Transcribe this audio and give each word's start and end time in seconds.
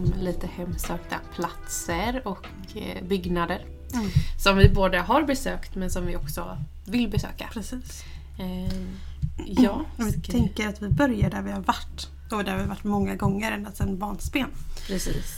om 0.00 0.12
lite 0.20 0.46
hemsökta 0.46 1.16
platser 1.34 2.22
och 2.28 2.46
eh, 2.76 3.02
byggnader. 3.04 3.64
Mm. 3.94 4.10
Som 4.38 4.56
vi 4.56 4.68
både 4.68 4.98
har 4.98 5.22
besökt 5.22 5.74
men 5.74 5.90
som 5.90 6.06
vi 6.06 6.16
också 6.16 6.58
vill 6.84 7.08
besöka. 7.10 7.48
Precis. 7.52 8.02
Eh, 8.38 8.72
ja, 9.46 9.84
Vi 9.96 10.12
ska- 10.12 10.32
tänker 10.32 10.68
att 10.68 10.82
vi 10.82 10.88
börjar 10.88 11.30
där 11.30 11.42
vi 11.42 11.50
har 11.52 11.60
varit. 11.60 12.08
Och 12.32 12.44
där 12.44 12.54
vi 12.54 12.60
har 12.60 12.68
varit 12.68 12.84
många 12.84 13.14
gånger 13.14 13.52
ända 13.52 13.72
sedan 13.72 13.98
barnsben. 13.98 14.48
precis. 14.86 15.36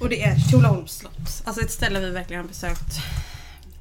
Och 0.00 0.08
det 0.08 0.22
är 0.24 0.38
Tjolöholms 0.38 0.92
slott. 0.92 1.42
Alltså 1.44 1.62
ett 1.62 1.70
ställe 1.72 2.00
vi 2.00 2.10
verkligen 2.10 2.42
har 2.42 2.48
besökt 2.48 2.98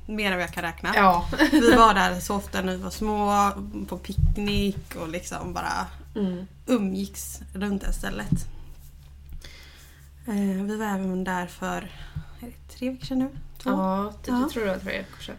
mer 0.06 0.26
än 0.32 0.38
vad 0.38 0.44
jag 0.44 0.54
kan 0.54 0.64
räkna. 0.64 0.92
Ja. 0.96 1.28
Vi 1.52 1.72
var 1.76 1.94
där 1.94 2.20
så 2.20 2.36
ofta 2.36 2.62
när 2.62 2.72
vi 2.76 2.84
var 2.84 2.90
små, 2.90 3.52
på 3.88 3.98
picknick 3.98 4.96
och 4.96 5.10
liksom 5.10 5.54
bara 5.54 5.86
Mm. 6.16 6.48
umgicks 6.66 7.40
runt 7.54 7.82
det 7.82 7.94
stället. 7.94 8.48
Eh, 10.28 10.64
vi 10.64 10.76
var 10.78 10.86
även 10.86 11.24
där 11.24 11.48
för 11.48 11.92
det 12.40 12.76
tre 12.78 12.90
veckor 12.90 13.06
sedan 13.06 13.20
nu. 13.20 13.30
Två? 13.58 13.70
Ja, 13.70 14.14
det, 14.26 14.32
Ja. 14.32 14.38
det 14.38 14.50
tror 14.50 14.66
jag 14.68 14.82
tror 14.82 14.94
jag 14.94 15.06
kanske. 15.12 15.34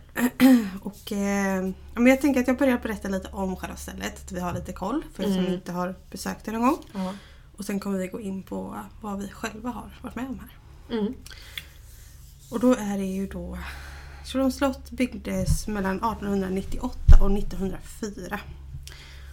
Och, 0.82 1.12
eh, 1.12 1.70
men 1.94 2.06
jag 2.06 2.20
tänker 2.20 2.40
att 2.40 2.48
jag 2.48 2.58
börjar 2.58 2.78
berätta 2.78 3.08
lite 3.08 3.28
om 3.28 3.56
själva 3.56 3.76
stället. 3.76 4.24
Att 4.24 4.32
vi 4.32 4.40
har 4.40 4.54
lite 4.54 4.72
koll 4.72 5.04
för 5.14 5.22
er 5.22 5.26
som 5.26 5.38
Mm. 5.38 5.52
inte 5.54 5.72
har 5.72 5.94
besökt 6.10 6.44
det 6.44 6.52
någon 6.52 6.62
gång. 6.62 6.78
Ja. 6.92 7.14
Och 7.56 7.64
sen 7.64 7.80
kommer 7.80 7.98
vi 7.98 8.06
gå 8.08 8.20
in 8.20 8.42
på 8.42 8.76
vad 9.00 9.18
vi 9.18 9.28
själva 9.28 9.70
har 9.70 9.98
varit 10.02 10.14
med 10.14 10.28
om 10.28 10.40
här. 10.40 10.56
Mm. 10.98 11.14
Och 12.50 12.60
då 12.60 12.74
är 12.74 12.98
det 12.98 13.04
ju 13.04 13.26
då 13.26 13.58
Tjolöholms 14.26 14.56
slott 14.56 14.90
byggdes 14.90 15.66
mellan 15.68 15.96
1898 15.96 16.98
och 17.22 17.30
1904. 17.30 18.40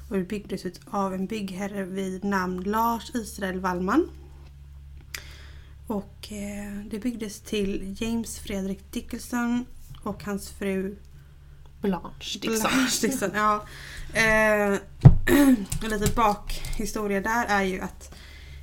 Och 0.09 0.17
det 0.17 0.23
byggdes 0.23 0.65
ut 0.65 0.79
av 0.89 1.13
en 1.13 1.25
byggherre 1.25 1.83
vid 1.83 2.23
namn 2.23 2.63
Lars 2.63 3.15
Israel 3.15 3.59
Wallman. 3.59 4.09
Och 5.87 6.31
eh, 6.31 6.85
det 6.89 6.99
byggdes 6.99 7.41
till 7.41 7.95
James 7.99 8.39
Fredrik 8.39 8.91
Dickinson 8.91 9.65
och 10.03 10.23
hans 10.23 10.49
fru 10.49 10.95
Blanche 11.81 12.39
Dixon. 12.41 12.71
Lars 12.71 12.99
Dixon, 12.99 13.31
ja. 13.33 13.65
Eh, 14.13 14.79
en 15.83 15.89
liten 15.89 16.15
bakhistoria 16.15 17.21
där 17.21 17.45
är 17.45 17.63
ju 17.63 17.79
att 17.79 18.15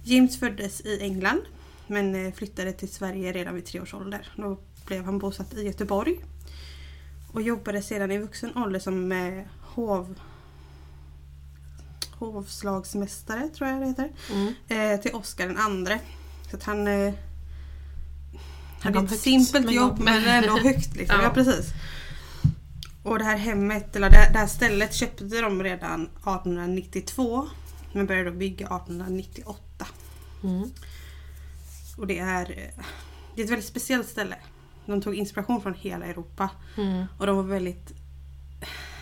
James 0.04 0.38
föddes 0.38 0.80
i 0.80 0.98
England 1.00 1.40
men 1.86 2.14
eh, 2.26 2.32
flyttade 2.32 2.72
till 2.72 2.88
Sverige 2.92 3.32
redan 3.32 3.54
vid 3.54 3.64
tre 3.66 3.80
års 3.80 3.94
ålder. 3.94 4.32
Då 4.36 4.58
blev 4.86 5.04
han 5.04 5.18
bosatt 5.18 5.54
i 5.54 5.62
Göteborg 5.62 6.24
och 7.32 7.42
jobbade 7.42 7.82
sedan 7.82 8.10
i 8.10 8.18
vuxen 8.18 8.56
ålder 8.56 8.80
som 8.80 9.12
eh, 9.12 9.44
hov, 9.60 10.18
hovslagsmästare, 12.10 13.48
tror 13.48 13.70
jag 13.70 13.80
det 13.80 13.86
heter, 13.86 14.12
Mm. 14.32 14.54
eh, 14.68 15.00
till 15.00 15.14
Oscar 15.14 15.46
den 15.46 15.56
andre. 15.58 16.00
Så 16.52 16.56
att 16.56 16.64
han 16.64 16.86
eh, 16.86 17.14
hade 18.80 18.98
ett 18.98 19.10
högt, 19.10 19.22
simpelt 19.22 19.64
men 19.64 19.74
jobb 19.74 19.98
men 19.98 20.24
ändå 20.24 20.58
högt. 20.62 20.96
Liksom. 20.96 21.16
Ja. 21.18 21.22
ja. 21.22 21.30
precis. 21.30 21.72
Och 23.02 23.18
det 23.18 23.24
här 23.24 23.36
hemmet, 23.36 23.96
eller 23.96 24.10
det, 24.10 24.30
det 24.32 24.38
här 24.38 24.46
stället 24.46 24.94
köpte 24.94 25.24
de 25.24 25.62
redan 25.62 26.02
1892 26.02 27.48
men 27.92 28.06
började 28.06 28.30
då 28.30 28.36
bygga 28.36 28.66
1898. 28.66 29.86
Mm. 30.42 30.70
Och 31.96 32.06
det 32.06 32.18
är, 32.18 32.50
eh, 32.50 32.84
det 33.34 33.42
är 33.42 33.44
ett 33.44 33.50
väldigt 33.50 33.68
speciellt 33.68 34.08
ställe. 34.08 34.36
De 34.86 35.02
tog 35.02 35.14
inspiration 35.14 35.62
från 35.62 35.74
hela 35.74 36.06
Europa 36.06 36.50
Mm. 36.76 37.04
och 37.18 37.26
de 37.26 37.36
var 37.36 37.42
väldigt 37.42 37.92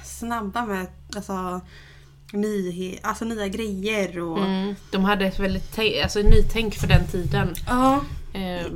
snabba 0.05 0.67
med 0.67 0.87
alltså, 1.17 1.61
nyhe, 2.33 2.99
alltså 3.03 3.25
nya 3.25 3.49
grejer. 3.49 4.19
Och, 4.19 4.39
Mm. 4.39 4.75
De 4.91 5.05
hade 5.05 5.27
ett 5.27 5.39
väldigt 5.39 5.79
alltså, 6.03 6.19
nytänk 6.19 6.75
för 6.75 6.87
den 6.87 7.07
tiden. 7.07 7.55
Ja, 7.67 8.05
Eh, 8.33 8.67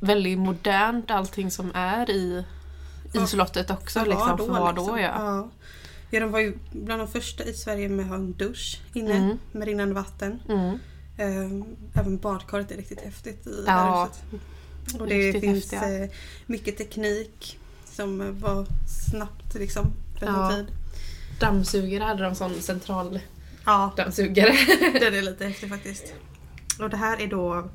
väldigt 0.00 0.38
modernt 0.38 1.10
allting 1.10 1.50
som 1.50 1.70
är 1.74 2.10
i, 2.10 2.14
i 2.14 2.44
Ja. 3.12 3.26
slottet 3.26 3.70
också. 3.70 3.98
var 3.98 4.06
Liksom, 4.06 4.38
för 4.38 4.46
vad 4.46 4.74
då 4.76 4.82
liksom. 4.82 4.98
ja. 5.00 5.12
ja. 5.18 5.50
Ja, 6.10 6.20
de 6.20 6.30
var 6.32 6.40
ju 6.40 6.58
bland 6.72 7.00
de 7.02 7.08
första 7.08 7.44
i 7.44 7.54
Sverige 7.54 7.88
med 7.88 8.04
att 8.04 8.08
ha 8.08 8.16
en 8.16 8.32
dusch 8.32 8.80
inne 8.94 9.14
Mm. 9.16 9.38
med 9.52 9.68
rinnande 9.68 9.94
vatten. 9.94 10.40
Mm. 10.48 10.78
Ehm, 11.18 11.64
Även 11.94 12.18
badkaret 12.18 12.70
är 12.70 12.76
riktigt 12.76 13.00
häftigt 13.00 13.46
i 13.46 13.64
Ja. 13.66 14.08
Och 15.00 15.06
det 15.06 15.14
riktigt 15.14 15.40
finns 15.40 15.72
häftiga. 15.72 16.04
eh, 16.04 16.10
mycket 16.46 16.76
teknik 16.78 17.58
som 17.84 18.40
var 18.40 18.66
snabbt 19.10 19.54
liksom 19.54 19.86
för 20.18 20.26
Ja. 20.26 20.52
tid. 20.56 20.66
Dammsugare 21.40 22.04
hade 22.04 22.22
de 22.22 22.34
som 22.34 22.54
central 22.60 23.20
Ja, 23.66 23.92
dammsugare. 23.96 24.52
den 25.00 25.14
är 25.14 25.22
lite 25.22 25.44
häftig 25.46 25.68
faktiskt. 25.68 26.14
Och 26.80 26.90
det 26.90 26.96
här 26.96 27.20
är 27.22 27.26
då 27.26 27.70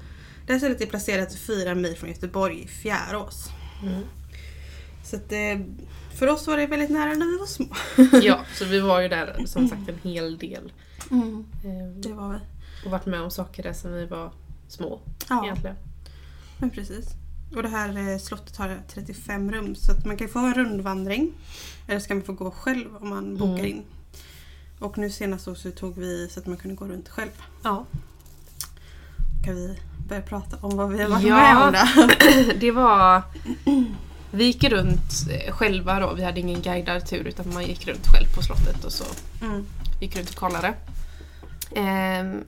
det 0.48 0.54
här 0.54 0.60
stället 0.60 0.82
är 0.82 0.86
placerat 0.86 1.36
fyra 1.36 1.76
mil 1.76 1.96
från 1.98 2.10
Göteborg 2.10 2.60
i 2.64 2.68
Fjärås. 2.68 3.50
Mm. 3.84 4.02
Så 5.04 5.16
att, 5.16 5.32
eh, 5.32 5.60
för 6.20 6.28
oss 6.28 6.48
var 6.48 6.58
det 6.58 6.68
väldigt 6.68 6.90
nära 6.90 7.14
när 7.14 7.26
vi 7.26 7.38
var 7.38 7.46
små. 7.46 7.68
Ja, 8.26 8.40
så 8.54 8.66
vi 8.66 8.80
var 8.80 9.02
ju 9.02 9.08
där 9.08 9.44
som 9.46 9.68
sagt 9.70 9.90
en 9.90 10.00
hel 10.12 10.38
del. 10.38 10.72
Eh, 11.12 11.88
Det 12.04 12.14
var 12.14 12.30
vi. 12.34 12.40
och 12.86 12.92
varit 12.92 13.06
med 13.06 13.22
om 13.22 13.32
saker 13.32 13.64
där 13.64 13.74
sen 13.74 13.94
vi 13.94 14.06
var 14.06 14.32
små 14.68 15.02
Ja, 15.30 15.44
egentligen. 15.46 15.76
men 16.58 16.70
precis. 16.70 17.06
Och 17.56 17.64
det 17.64 17.70
här 17.70 18.12
eh, 18.14 18.18
slottet 18.18 18.58
har 18.58 18.78
35 18.88 19.52
rum 19.52 19.76
så 19.76 19.92
att 19.92 20.06
man 20.06 20.18
kan 20.18 20.28
få 20.30 20.40
en 20.40 20.54
rundvandring. 20.54 21.34
Eller 21.88 22.00
så 22.00 22.08
kan 22.08 22.18
man 22.18 22.26
få 22.26 22.34
gå 22.34 22.52
själv 22.52 22.96
om 23.02 23.10
man 23.10 23.38
bokar 23.38 23.54
Mm. 23.64 23.66
in. 23.66 23.84
Och 24.80 24.98
nu 24.98 25.10
senast 25.10 25.44
så 25.44 25.72
tog 25.72 25.98
vi 25.98 26.30
så 26.32 26.40
att 26.40 26.46
man 26.48 26.58
kunde 26.58 26.76
gå 26.76 26.86
runt 26.86 27.10
själv. 27.10 27.30
Ja. 27.64 27.86
Kan 29.46 29.56
vi 29.56 29.80
börja 30.08 30.22
prata 30.22 30.58
om 30.62 30.78
vad 30.78 30.90
vi 30.92 31.02
har 31.04 31.10
varit 31.10 31.24
Ja. 31.24 31.36
med 31.36 31.66
om 31.68 31.72
där? 31.72 32.54
Det 32.60 32.72
var... 32.72 33.22
Vi 34.32 34.44
gick 34.46 34.64
runt 34.64 35.12
själva 35.50 36.00
då, 36.00 36.14
vi 36.14 36.24
hade 36.24 36.40
ingen 36.40 36.62
guidad 36.62 37.06
tur 37.08 37.28
utan 37.28 37.54
man 37.54 37.66
gick 37.66 37.88
runt 37.88 38.08
själv 38.08 38.28
på 38.36 38.42
slottet 38.42 38.84
och 38.86 38.92
så 38.92 39.04
Mm. 39.42 39.66
gick 40.02 40.16
runt 40.18 40.30
och 40.30 40.36
kollade. 40.36 40.74
Ehm, 41.76 42.44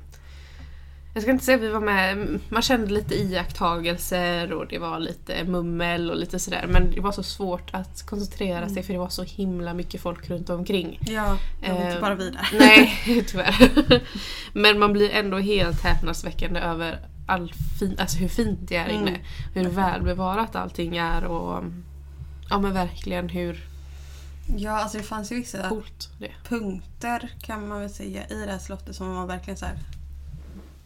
jag 1.15 1.21
ska 1.23 1.31
inte 1.31 1.45
säga 1.45 1.55
att 1.57 1.63
vi 1.63 1.69
var 1.69 1.79
med, 1.79 2.39
man 2.49 2.61
kände 2.61 2.93
lite 2.93 3.15
iakttagelser 3.15 4.53
och 4.53 4.67
det 4.67 4.77
var 4.77 4.99
lite 4.99 5.43
mummel 5.43 6.09
och 6.11 6.17
lite 6.17 6.39
sådär 6.39 6.65
men 6.69 6.91
det 6.91 6.99
var 7.01 7.11
så 7.11 7.23
svårt 7.23 7.73
att 7.73 8.05
koncentrera 8.05 8.69
sig 8.69 8.83
för 8.83 8.93
det 8.93 8.99
var 8.99 9.09
så 9.09 9.23
himla 9.23 9.73
mycket 9.73 10.01
folk 10.01 10.29
runt 10.29 10.49
omkring. 10.49 10.99
Ja, 11.01 11.37
det 11.61 11.71
var 11.71 11.81
inte 11.81 11.95
Eh, 11.95 12.01
bara 12.01 12.15
vi 12.15 12.29
där. 12.29 12.49
Nej, 12.59 13.23
tyvärr. 13.27 14.01
Men 14.53 14.79
man 14.79 14.93
blir 14.93 15.09
ändå 15.11 15.37
helt 15.37 15.83
häpnadsväckande 15.83 16.59
över 16.59 16.99
all 17.27 17.53
fin, 17.79 17.95
alltså 17.99 18.17
hur 18.17 18.27
fint 18.29 18.59
det 18.61 18.75
är 18.75 18.89
inne. 18.89 19.09
Mm. 19.09 19.21
Hur 19.53 19.69
välbevarat 19.69 20.55
allting 20.55 20.97
är 20.97 21.25
och 21.25 21.63
ja 22.49 22.59
men 22.59 22.73
verkligen 22.73 23.29
hur 23.29 23.63
Ja, 24.57 24.71
alltså 24.71 24.97
det 24.97 25.03
fanns 25.03 25.31
ju 25.31 25.35
vissa 25.35 25.69
coolt 25.69 26.09
det 26.19 26.25
är. 26.25 26.35
punkter 26.49 27.33
kan 27.41 27.67
man 27.67 27.79
väl 27.79 27.89
säga 27.89 28.27
i 28.27 28.45
det 28.45 28.51
här 28.51 28.59
slottet 28.59 28.95
som 28.95 29.15
var 29.15 29.27
verkligen 29.27 29.57
så 29.57 29.65
här. 29.65 29.79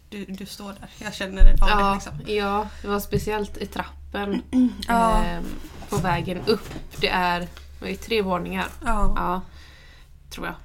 Du, 0.09 0.25
du 0.25 0.45
står 0.45 0.67
där, 0.73 0.89
jag 0.97 1.13
känner 1.13 1.43
det 1.43 1.63
av 1.63 1.69
Ja, 1.69 1.93
liksom. 1.93 2.13
ja, 2.25 2.67
det 2.81 2.87
var 2.87 2.99
speciellt 2.99 3.57
i 3.57 3.65
trappen 3.65 4.41
Ja. 4.87 5.23
ehm, 5.23 5.45
på 5.89 5.97
vägen 5.97 6.41
upp. 6.47 6.69
Det 6.97 7.09
är, 7.09 7.47
det 7.79 7.91
är 7.91 7.95
tre 7.95 8.21
våningar. 8.21 8.67
Ja. 8.85 9.13
Ja, 9.15 9.41
tror 10.29 10.45
jag. 10.45 10.55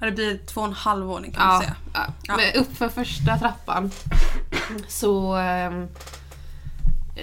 Ja, 0.00 0.06
det 0.06 0.12
blir 0.12 0.38
två 0.46 0.60
och 0.60 0.66
en 0.66 0.72
halv 0.72 1.06
våning 1.06 1.32
kan 1.32 1.46
man 1.46 1.60
säga. 1.60 1.76
ja. 2.22 2.36
Men 2.36 2.62
upp 2.62 2.76
för 2.76 2.88
första 2.88 3.38
trappan 3.38 3.90
så, 4.88 5.34
ehm, 5.34 5.88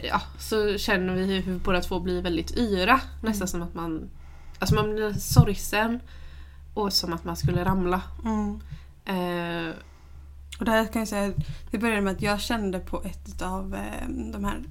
ja, 0.04 0.22
så 0.40 0.78
känner 0.78 1.14
vi 1.14 1.40
hur 1.42 1.60
båda 1.60 1.82
två 1.82 2.00
blir 2.00 2.22
väldigt 2.22 2.58
yra. 2.58 3.00
Nästan 3.22 3.48
som 3.48 3.62
att 3.62 3.74
man, 3.74 4.10
alltså 4.60 4.76
man 4.76 4.96
blir 4.96 5.14
sorgsen 5.14 6.00
och 6.74 6.94
som 6.94 7.14
att 7.14 7.24
man 7.24 7.36
skulle 7.38 7.66
ramla. 7.66 8.02
Mm. 8.26 8.62
Eh, 9.06 9.74
Och 10.60 10.66
det 10.66 10.72
här 10.72 10.86
kan 10.86 11.00
jag 11.00 11.10
säga, 11.10 11.34
det 11.72 11.78
började 11.78 12.02
med 12.02 12.14
att 12.14 12.22
jag 12.22 12.42
kände 12.42 12.80
på 12.80 13.04
ett 13.04 13.42
av 13.42 13.76
eh, 13.76 14.08
de 14.08 14.44
här 14.44 14.64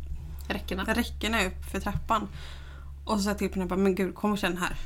räckena. 0.49 0.85
räckena 0.85 1.45
upp 1.47 1.65
för 1.71 1.81
trappan. 1.81 2.29
Och 3.05 3.17
så 3.17 3.23
sa 3.23 3.31
jag 3.31 3.39
till 3.39 3.49
Pernilla 3.51 3.77
men 3.77 3.95
gud 3.95 4.15
kom 4.15 4.33
och 4.33 4.39
känn 4.39 4.57
här. 4.57 4.77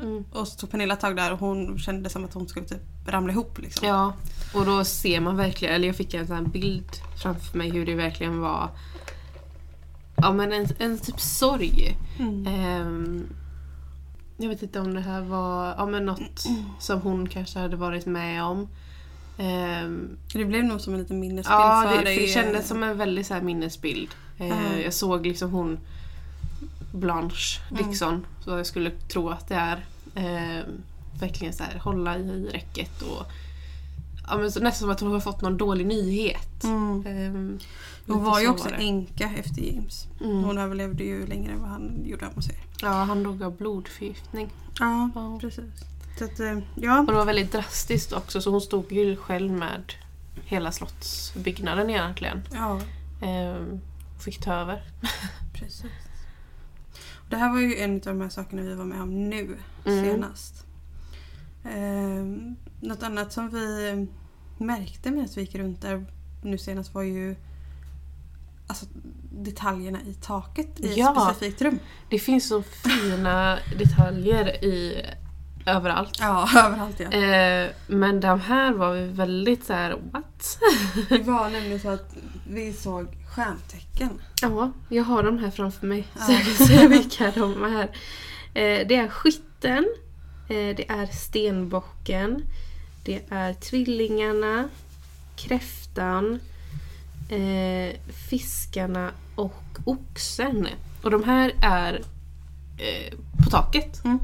Mm. 0.00 0.24
Och 0.32 0.48
så 0.48 0.58
tog 0.58 0.70
Pernilla 0.70 0.96
tag 0.96 1.16
där 1.16 1.32
och 1.32 1.38
hon 1.38 1.78
kände 1.78 2.10
som 2.10 2.24
att 2.24 2.34
hon 2.34 2.48
skulle 2.48 2.66
typ 2.66 2.82
ramla 3.06 3.32
ihop 3.32 3.58
liksom. 3.58 3.88
Ja, 3.88 4.14
och 4.54 4.66
då 4.66 4.84
ser 4.84 5.20
man 5.20 5.36
verkligen, 5.36 5.74
eller 5.74 5.86
jag 5.86 5.96
fick 5.96 6.14
en 6.14 6.26
sån 6.26 6.36
här 6.36 6.44
bild 6.44 6.90
framför 7.22 7.58
mig 7.58 7.70
hur 7.70 7.86
det 7.86 7.94
verkligen 7.94 8.40
var 8.40 8.70
Ja 10.22 10.32
men 10.32 10.52
en, 10.52 10.66
en 10.78 10.98
typ 10.98 11.20
sorg. 11.20 11.98
Mm. 12.18 12.46
Ehm, 12.46 13.26
jag 14.36 14.48
vet 14.48 14.62
inte 14.62 14.80
om 14.80 14.94
det 14.94 15.00
här 15.00 15.20
var 15.20 15.74
ja, 15.78 15.86
men 15.86 16.06
något 16.06 16.44
som 16.78 17.00
hon 17.00 17.28
kanske 17.28 17.58
hade 17.58 17.76
varit 17.76 18.06
med 18.06 18.44
om. 18.44 18.68
Ehm, 19.38 20.16
Det 20.34 20.44
blev 20.44 20.64
nog 20.64 20.80
som 20.80 20.94
en 20.94 21.00
liten 21.00 21.20
minnesbild 21.20 21.54
ja, 21.60 21.84
för 21.90 21.98
det, 21.98 22.04
dig. 22.04 22.14
för 22.16 22.22
det 22.22 22.28
kändes 22.28 22.68
som 22.68 22.82
en 22.82 22.98
väldigt 22.98 23.26
så 23.26 23.34
minnesbild. 23.42 24.08
Eh, 24.38 24.46
Mm. 24.66 24.80
Jag 24.82 24.94
såg 24.94 25.26
liksom 25.26 25.50
hon 25.50 25.78
Blanche 26.92 27.60
Mm. 27.70 27.82
Dixon, 27.88 28.26
så 28.44 28.50
jag 28.50 28.66
skulle 28.66 28.90
tro 28.90 29.28
att 29.28 29.48
det 29.48 29.54
är. 29.54 29.84
Ehm, 30.14 30.64
verkligen 31.20 31.52
så 31.54 31.64
här, 31.64 31.78
hålla 31.78 32.18
i 32.18 32.48
räcket 32.52 33.02
och 33.02 33.26
ja, 34.28 34.36
nästan 34.36 34.72
som 34.72 34.90
att 34.90 35.00
hon 35.00 35.12
har 35.12 35.20
fått 35.20 35.40
någon 35.42 35.56
dålig 35.56 35.86
nyhet. 35.86 36.64
Mm. 36.64 37.06
Ehm, 37.06 37.58
Hon 38.06 38.24
var 38.24 38.40
ju 38.40 38.46
så 38.46 38.52
också 38.52 38.68
änka 38.78 39.30
efter 39.36 39.62
James. 39.62 40.06
Mm. 40.20 40.44
Hon 40.44 40.58
överlevde 40.58 41.04
ju 41.04 41.26
längre 41.26 41.52
än 41.52 41.60
vad 41.60 41.68
han 41.68 42.02
gjorde 42.04 42.26
man 42.34 42.42
säger. 42.42 42.60
Ja, 42.82 42.88
han 42.88 43.22
dog 43.22 43.42
av 43.42 43.56
blodförgiftning. 43.56 44.48
Ja, 44.80 45.10
Ja. 45.14 45.38
precis. 45.40 45.64
Så 46.22 46.26
att, 46.32 46.40
eh, 46.40 46.58
ja. 46.74 46.98
Och 47.00 47.06
det 47.06 47.12
var 47.12 47.24
väldigt 47.24 47.52
drastiskt 47.52 48.12
också 48.12 48.40
så 48.40 48.50
hon 48.50 48.60
stod 48.60 48.92
ju 48.92 49.16
själv 49.16 49.52
med 49.52 49.92
hela 50.44 50.72
slottsbyggnaden 50.72 51.90
egentligen. 51.90 52.42
ja, 52.52 52.80
Ehm, 53.22 53.80
fick 54.24 54.40
ta 54.40 54.54
över. 54.54 54.82
precis. 55.54 55.84
Och 57.14 57.28
det 57.30 57.36
här 57.36 57.52
var 57.52 57.60
ju 57.60 57.76
en 57.76 57.94
av 57.94 58.00
de 58.00 58.20
här 58.20 58.28
sakerna 58.28 58.62
vi 58.62 58.74
var 58.74 58.84
med 58.84 59.00
om 59.02 59.28
nu 59.28 59.58
Mm. 59.86 60.04
senast. 60.04 60.66
Eh, 61.64 62.24
något 62.80 63.02
annat 63.02 63.32
som 63.32 63.50
vi 63.50 64.06
märkte 64.58 65.10
medan 65.10 65.28
vi 65.34 65.40
gick 65.40 65.54
runt 65.54 65.80
där 65.82 66.04
nu 66.42 66.58
senast 66.58 66.94
var 66.94 67.02
ju 67.02 67.36
alltså, 68.66 68.86
detaljerna 69.32 69.98
i 70.02 70.14
taket 70.14 70.80
i 70.80 70.94
Ja. 70.96 71.28
ett 71.30 71.36
specifikt 71.36 71.62
rum. 71.62 71.78
Det 72.10 72.18
finns 72.18 72.48
så 72.48 72.62
fina 72.62 73.58
detaljer 73.78 74.64
i 74.64 75.06
överallt. 75.66 76.18
Ja, 76.20 76.48
överallt 76.66 77.00
ja. 77.00 77.12
Eh, 77.12 77.70
men 77.86 78.20
de 78.20 78.40
här 78.40 78.72
var 78.72 78.92
vi 78.92 79.06
väldigt 79.06 79.64
så 79.64 79.72
här, 79.72 79.96
what? 80.12 80.58
Det 81.08 81.22
var 81.22 81.50
nämligen 81.50 81.80
så 81.80 81.88
att 81.88 82.16
vi 82.48 82.72
såg 82.72 83.06
stjärntecken. 83.34 84.10
Ja, 84.42 84.72
jag 84.88 85.04
har 85.04 85.22
dem 85.22 85.38
här 85.38 85.50
framför 85.50 85.86
mig. 85.86 86.08
Ja. 86.14 86.20
Så 86.20 86.32
jag 86.32 86.42
kan 86.42 86.66
säga 86.66 86.88
vilka 86.88 87.30
de 87.30 87.64
är. 87.64 87.84
Eh, 88.54 88.86
det 88.86 88.96
är 88.96 89.08
skytten, 89.08 89.86
eh, 90.48 90.76
det 90.76 90.90
är 90.90 91.06
stenbocken, 91.06 92.44
det 93.04 93.22
är 93.28 93.54
tvillingarna, 93.54 94.68
kräftan, 95.36 96.40
eh, 97.28 97.96
fiskarna 98.28 99.10
och 99.34 99.78
oxen. 99.84 100.68
Och 101.02 101.10
de 101.10 101.24
här 101.24 101.52
är 101.62 102.02
eh, 102.78 103.18
på 103.44 103.50
taket. 103.50 104.04
Mm. 104.04 104.18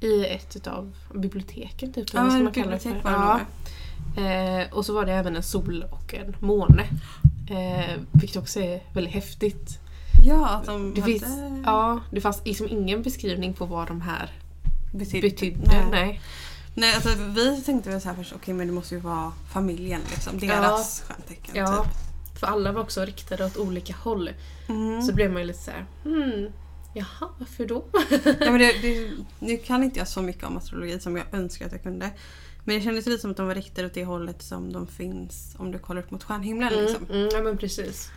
I 0.00 0.24
ett 0.26 0.66
av 0.66 0.92
biblioteken 1.14 1.92
typ. 1.92 2.08
Ja, 2.14 2.22
vad 2.22 2.32
man 2.32 2.44
det 2.44 2.50
bibliotek 2.50 3.02
för? 3.02 3.10
var 3.10 3.10
det 3.38 3.46
Ja. 4.16 4.60
Eh, 4.62 4.72
och 4.72 4.86
så 4.86 4.94
var 4.94 5.04
det 5.06 5.12
även 5.12 5.36
en 5.36 5.42
sol 5.42 5.84
och 5.90 6.14
en 6.14 6.36
måne. 6.40 6.82
Eh, 7.50 8.00
vilket 8.12 8.36
också 8.36 8.60
är 8.60 8.82
väldigt 8.94 9.14
häftigt. 9.14 9.78
Ja, 10.26 10.48
att 10.48 10.66
de 10.66 10.94
Det, 10.94 11.00
hade 11.00 11.12
finns, 11.12 11.38
ja, 11.64 12.00
det 12.10 12.20
fanns 12.20 12.42
liksom 12.44 12.68
ingen 12.68 13.02
beskrivning 13.02 13.54
på 13.54 13.66
vad 13.66 13.88
de 13.88 14.00
här 14.00 14.30
betytt- 14.92 15.20
betydde. 15.22 15.60
Nej. 15.66 15.86
Nej. 15.90 16.20
Nej, 16.74 16.94
alltså 16.94 17.08
vi 17.34 17.62
tänkte 17.62 17.90
väl 17.90 18.00
så 18.00 18.08
här 18.08 18.16
först, 18.16 18.32
okej 18.36 18.54
men 18.54 18.66
det 18.66 18.72
måste 18.72 18.94
ju 18.94 19.00
vara 19.00 19.32
familjen 19.52 20.00
liksom. 20.10 20.38
Deras 20.38 21.00
stjärntecken. 21.08 21.54
Ja, 21.56 21.84
Typ. 21.84 22.38
för 22.40 22.46
alla 22.46 22.72
var 22.72 22.80
också 22.82 23.04
riktade 23.04 23.44
åt 23.46 23.56
olika 23.56 23.94
håll. 24.02 24.30
Mm. 24.68 25.02
Så 25.02 25.12
blev 25.14 25.30
man 25.32 25.40
ju 25.42 25.46
lite 25.46 25.58
så 25.62 25.70
här, 25.70 25.84
hmm, 26.04 26.46
jaha, 26.94 27.28
varför 27.38 27.66
då? 27.66 27.84
ja, 28.24 28.50
men 28.50 28.58
det, 28.58 28.72
det, 28.82 29.10
nu 29.38 29.56
kan 29.56 29.82
inte 29.82 29.98
jag 29.98 30.08
så 30.08 30.22
mycket 30.22 30.44
om 30.44 30.56
astrologi 30.56 31.00
som 31.00 31.16
jag 31.16 31.26
önskar 31.32 31.66
att 31.66 31.72
jag 31.72 31.82
kunde. 31.82 32.10
Men 32.64 32.76
det 32.76 32.82
kändes 32.82 33.06
lite 33.06 33.20
som 33.20 33.30
att 33.30 33.36
de 33.36 33.46
var 33.46 33.54
riktade 33.54 33.86
åt 33.86 33.94
det 33.94 34.04
hållet 34.04 34.42
som 34.42 34.72
de 34.72 34.86
finns 34.86 35.54
om 35.58 35.72
du 35.72 35.78
kollar 35.78 36.02
upp 36.02 36.10
mot 36.10 36.24
stjärnhimlen. 36.24 36.72
Mm, 36.72 36.84
Liksom. 36.84 37.06
mm, 37.10 37.28
ja 37.32 37.42
men 37.42 37.58
precis. 37.58 38.10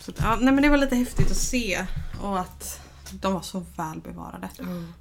Så, 0.00 0.12
ja, 0.18 0.38
nej, 0.40 0.54
men 0.54 0.62
det 0.62 0.68
var 0.68 0.76
lite 0.76 0.96
häftigt 0.96 1.30
att 1.30 1.36
se 1.36 1.86
och 2.22 2.40
att 2.40 2.80
de 3.12 3.32
var 3.32 3.40
så 3.42 3.64
väl 3.76 4.00
bevarade. 4.00 4.48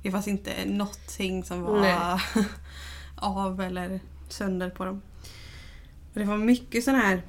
Det 0.02 0.12
fanns 0.12 0.28
inte 0.28 0.66
någonting 0.66 1.44
som 1.44 1.62
var 1.62 2.22
av 3.16 3.62
eller 3.62 4.00
sönder 4.30 4.70
på 4.70 4.86
dem. 4.86 5.02
Och 6.14 6.20
det 6.20 6.26
var 6.26 6.38
mycket 6.38 6.84
sån 6.84 6.96
här 6.96 7.22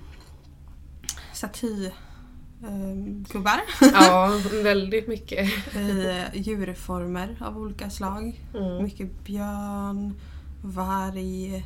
statygubbar 2.59 3.61
Ja, 3.93 4.41
väldigt 4.63 5.09
mycket. 5.09 5.49
i 5.77 6.07
eh, 6.35 6.41
djurformer 6.41 7.37
av 7.41 7.59
olika 7.59 7.91
slag. 7.91 8.41
Mm. 8.55 8.83
Mycket 8.83 9.25
björn, 9.25 10.15
varg, 10.63 11.65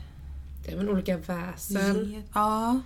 Det 0.67 0.75
väl 0.77 0.89
olika 0.91 1.17
väsen. 1.17 2.11
get. 2.13 2.25
Ja, 2.35 2.81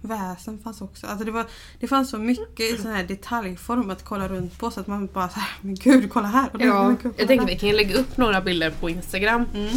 väsen 0.00 0.58
fanns 0.58 0.80
också. 0.80 1.06
Alltså 1.06 1.24
det, 1.24 1.30
var, 1.30 1.46
det 1.80 1.86
fanns 1.88 2.10
så 2.10 2.18
mycket 2.18 2.60
i 2.74 2.76
sån 2.82 2.90
här 2.90 3.04
detaljform 3.04 3.90
att 3.90 4.04
kolla 4.04 4.28
runt 4.28 4.58
på 4.58 4.70
så 4.70 4.80
att 4.80 4.86
man 4.86 5.06
bara 5.06 5.28
såhär, 5.28 5.48
men 5.60 5.74
gud 5.74 6.10
kolla 6.12 6.26
här! 6.28 6.50
Och 6.54 6.60
Ja, 6.60 6.88
gud, 6.88 6.98
kolla 7.02 7.14
jag 7.18 7.28
tänker 7.28 7.46
där." 7.46 7.52
vi 7.54 7.58
kan 7.58 7.70
lägga 7.76 7.96
upp 7.98 8.16
några 8.16 8.40
bilder 8.40 8.70
på 8.70 8.90
Instagram 8.90 9.44
Mm. 9.54 9.68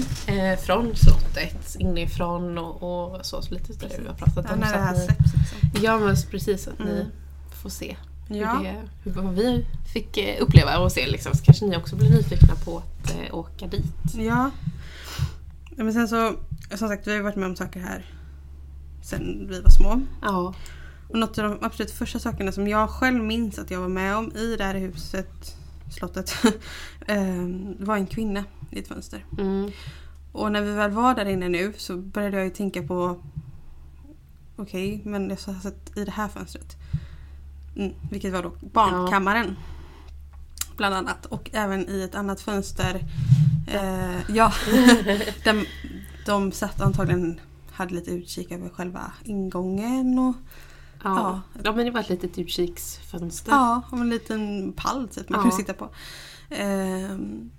eh, 0.54 0.60
från 0.60 0.96
slottet 0.96 1.76
inifrån 1.80 2.58
och, 2.58 2.84
och 3.16 3.26
så, 3.26 3.42
så 3.42 3.54
lite 3.54 3.74
det 3.74 4.00
vi 4.02 4.08
har 4.08 4.16
pratat 4.16 4.46
Ja, 4.48 4.54
om. 4.54 4.60
när 4.60 4.68
så 4.68 4.74
det 4.74 4.80
här 4.84 4.94
ni- 4.94 5.00
släpps 5.06 5.34
liksom. 5.34 5.84
Ja 5.84 6.00
men 6.00 6.16
precis 6.32 6.68
att 6.68 6.80
ni 6.80 6.92
Mm. 6.92 7.06
Får 7.62 7.70
se 7.70 7.98
hur 8.28 8.38
Ja. 8.38 8.60
det, 8.64 8.76
hur, 9.04 9.12
vad 9.12 9.34
vi 9.34 9.66
fick 9.94 10.18
eh, 10.18 10.44
uppleva 10.44 10.78
och 10.78 10.92
se 10.92 11.08
liksom. 11.08 11.34
Så 11.36 11.44
kanske 11.44 11.66
ni 11.66 11.78
också 11.78 11.96
blir 11.96 12.10
nyfikna 12.10 12.56
på 12.66 12.78
att 12.78 13.12
eh, 13.12 13.36
åka 13.36 13.68
dit. 13.68 14.14
Ja. 14.14 14.52
Men 15.76 15.94
sen 15.94 16.08
så, 16.08 16.36
som 16.76 16.88
sagt 16.88 17.08
vi 17.08 17.12
har 17.12 17.18
ju 17.18 17.24
varit 17.24 17.36
med 17.36 17.46
om 17.46 17.56
saker 17.56 17.80
här 17.80 18.06
sen 19.02 19.48
vi 19.50 19.62
var 19.62 19.70
små. 19.70 20.02
Ja. 20.22 20.54
Och 21.10 21.20
något 21.20 21.38
av 21.38 21.50
de 21.50 21.66
absolut 21.66 21.92
första 21.92 22.20
sakerna 22.20 22.52
som 22.52 22.68
jag 22.68 22.90
själv 22.90 23.24
minns 23.24 23.60
att 23.60 23.72
jag 23.72 23.80
var 23.80 23.88
med 23.88 24.16
om 24.16 24.32
i 24.36 24.56
det 24.56 24.64
här 24.64 24.76
huset, 24.76 25.56
slottet, 25.92 26.34
eh, 27.08 27.48
var 27.80 27.96
en 27.96 28.08
kvinna 28.08 28.44
i 28.72 28.80
ett 28.80 28.88
fönster. 28.88 29.26
Mm. 29.38 29.72
Och 30.32 30.52
när 30.52 30.62
vi 30.62 30.72
väl 30.72 30.92
var 30.92 31.16
där 31.16 31.26
inne 31.26 31.50
nu 31.50 31.74
så 31.78 31.98
började 31.98 32.38
jag 32.38 32.46
ju 32.46 32.52
tänka 32.52 32.84
på 32.84 33.22
Okej, 34.56 35.02
men 35.06 35.30
jag 35.30 35.54
har 35.54 35.62
sett 35.62 35.98
i 35.98 36.06
det 36.06 36.12
här 36.12 36.28
fönstret. 36.28 36.78
Mm, 37.76 37.94
vilket 38.12 38.34
var 38.34 38.44
då 38.44 38.52
barnkammaren. 38.74 39.56
Bland 40.78 40.96
annat. 40.96 41.26
Och 41.26 41.50
även 41.54 41.90
i 41.90 42.02
ett 42.02 42.16
annat 42.16 42.42
fönster. 42.42 43.06
Eh, 43.68 44.36
ja, 44.36 44.54
de, 45.44 45.66
de 46.26 46.52
satt 46.52 46.82
antagligen 46.82 47.40
hade 47.72 47.94
lite 47.94 48.12
utkik 48.12 48.52
över 48.52 48.70
själva 48.70 49.12
ingången. 49.24 50.20
Och, 50.20 50.36
Ja. 51.04 51.42
ja 51.64 51.72
men 51.72 51.86
det 51.86 51.92
var 51.92 52.00
ett 52.00 52.10
litet 52.10 52.38
utkiksfönster. 52.40 53.52
ja, 53.52 53.82
och 53.92 53.98
en 53.98 54.10
liten 54.10 54.74
pall 54.74 55.08
typ 55.08 55.30
man 55.30 55.38
Ja. 55.40 55.42
kunde 55.42 55.56
sitta 55.56 55.74
på. 55.74 55.90
Men- 56.50 57.52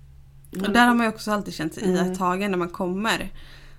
Och 0.67 0.73
där 0.73 0.87
har 0.87 0.93
man 0.95 1.05
ju 1.05 1.09
också 1.11 1.31
alltid 1.31 1.53
känt 1.53 1.73
sig 1.73 1.83
Mm. 1.83 1.95
iakttagen 1.95 2.51
när 2.51 2.57
man 2.57 2.69
kommer. 2.69 3.31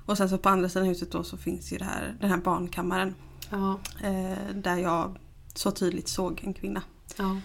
Och 0.06 0.16
sen 0.16 0.28
så 0.28 0.38
på 0.38 0.48
andra 0.48 0.68
sidan 0.68 0.88
huset 0.88 1.10
då 1.12 1.22
så 1.24 1.36
finns 1.36 1.72
ju 1.72 1.78
det 1.78 1.84
här, 1.84 2.14
den 2.20 2.30
här 2.30 2.36
barnkammaren. 2.36 3.14
ja. 3.50 3.78
Eh, 4.02 4.38
där 4.54 4.76
jag 4.76 5.16
så 5.54 5.70
tydligt 5.70 6.08
såg 6.08 6.40
en 6.44 6.54
kvinna. 6.54 6.82
Ja. 7.16 7.40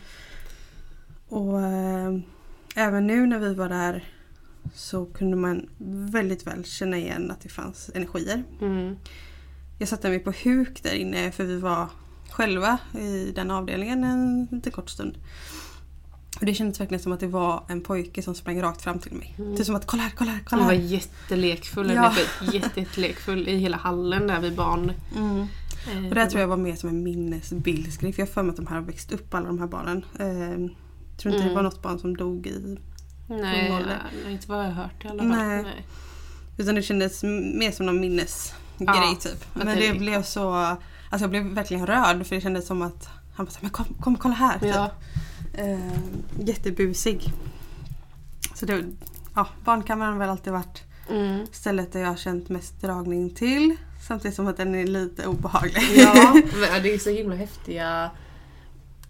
Och 1.27 1.61
eh, 1.61 2.19
även 2.75 3.07
nu 3.07 3.27
när 3.27 3.39
vi 3.39 3.53
var 3.53 3.69
där 3.69 4.03
så 4.73 5.05
kunde 5.05 5.37
man 5.37 5.69
väldigt 6.11 6.47
väl 6.47 6.65
känna 6.65 6.97
igen 6.97 7.31
att 7.31 7.41
det 7.41 7.49
fanns 7.49 7.89
energier. 7.93 8.43
Mm. 8.61 8.95
Jag 9.79 9.89
satte 9.89 10.09
mig 10.09 10.19
på 10.19 10.33
huk 10.43 10.83
där 10.83 10.93
inne 10.93 11.31
för 11.31 11.43
vi 11.43 11.57
var 11.57 11.87
själva 12.29 12.77
i 12.99 13.31
den 13.35 13.51
avdelningen 13.51 14.03
en 14.03 14.47
liten 14.51 14.71
kort 14.71 14.89
stund. 14.89 15.17
Och 16.39 16.45
det 16.45 16.53
kändes 16.53 16.79
verkligen 16.79 17.03
som 17.03 17.11
att 17.11 17.19
det 17.19 17.27
var 17.27 17.63
en 17.67 17.81
pojke 17.81 18.21
som 18.21 18.35
sprang 18.35 18.61
rakt 18.61 18.81
fram 18.81 18.99
till 18.99 19.13
mig. 19.13 19.35
Mm. 19.37 19.55
Det 19.55 19.61
är 19.61 19.63
som 19.63 19.75
att 19.75 19.85
kolla 19.85 20.03
här, 20.03 20.13
kolla 20.17 20.31
här, 20.31 20.39
kolla 20.45 20.61
Hon 20.61 20.67
var 20.67 20.75
här. 20.75 20.83
jättelekfull. 20.83 21.91
Ja. 21.95 22.13
Jätte, 22.43 22.57
jättelekfull 22.57 23.47
i 23.47 23.57
hela 23.57 23.77
hallen 23.77 24.27
där 24.27 24.39
vid 24.39 24.55
barn. 24.55 24.91
Mm. 25.17 25.47
Och 26.09 26.15
det 26.15 26.21
här 26.21 26.27
tror 26.29 26.41
jag 26.41 26.47
var 26.47 26.57
mer 26.57 26.75
som 26.75 26.89
en 26.89 27.03
minnesbildsgrej 27.03 28.13
för 28.13 28.21
jag 28.21 28.27
har 28.27 28.33
för 28.33 28.43
mig 28.43 28.49
att 28.49 28.55
de 28.55 28.67
här 28.67 28.75
har 28.75 28.81
växt 28.83 29.11
upp 29.11 29.33
alla 29.33 29.47
de 29.47 29.59
här 29.59 29.67
barnen. 29.67 30.05
Eh, 30.19 30.71
tror 31.17 31.33
inte 31.33 31.43
Mm. 31.43 31.47
det 31.47 31.55
var 31.55 31.63
något 31.63 31.81
barn 31.81 31.99
som 31.99 32.17
dog 32.17 32.47
i 32.47 32.77
Nej, 33.27 33.85
ja, 34.25 34.29
inte 34.29 34.47
vad 34.49 34.59
jag 34.59 34.63
har 34.71 34.83
hört 34.83 35.05
i 35.05 35.07
alla 35.07 35.17
fall. 35.23 35.27
Nej. 35.31 35.63
Nej. 35.63 35.85
Utan 36.57 36.75
det 36.75 36.81
kändes 36.81 37.23
mer 37.55 37.71
som 37.71 37.85
någon 37.85 37.99
minnesgrej 38.01 38.55
Ja, 38.87 39.15
typ. 39.19 39.45
Men 39.53 39.67
det- 39.67 39.91
det 39.93 39.99
blev 39.99 40.23
så... 40.23 40.53
Alltså 40.53 41.23
jag 41.23 41.29
blev 41.29 41.43
verkligen 41.45 41.87
rörd 41.87 42.25
för 42.25 42.35
det 42.35 42.41
kändes 42.41 42.67
som 42.67 42.81
att 42.81 43.09
han 43.35 43.45
bara 43.45 43.51
så 43.51 43.57
här, 43.57 43.61
men 43.61 43.69
kom, 43.71 43.85
kom 43.85 44.15
kolla 44.17 44.35
här. 44.35 44.59
Typ. 44.59 44.75
Ja. 44.75 44.91
Eh, 45.53 45.99
jättebusig. 46.39 47.33
Så 48.55 48.65
det, 48.65 48.83
ja, 49.35 49.47
barnkammaren 49.65 50.11
har 50.13 50.19
väl 50.19 50.29
alltid 50.29 50.53
varit 50.53 50.83
Mm. 51.11 51.45
stället 51.51 51.91
där 51.93 51.99
jag 51.99 52.07
har 52.07 52.15
känt 52.15 52.49
mest 52.49 52.81
dragning 52.81 53.29
till. 53.29 53.75
Samtidigt 54.09 54.35
som 54.35 54.47
att 54.47 54.57
den 54.57 54.75
är 54.75 54.87
lite 54.87 55.27
obehaglig. 55.27 55.83
Ja, 55.97 56.41
det 56.83 56.93
är 56.93 56.97
så 56.97 57.09
himla 57.09 57.35
häftiga 57.35 58.11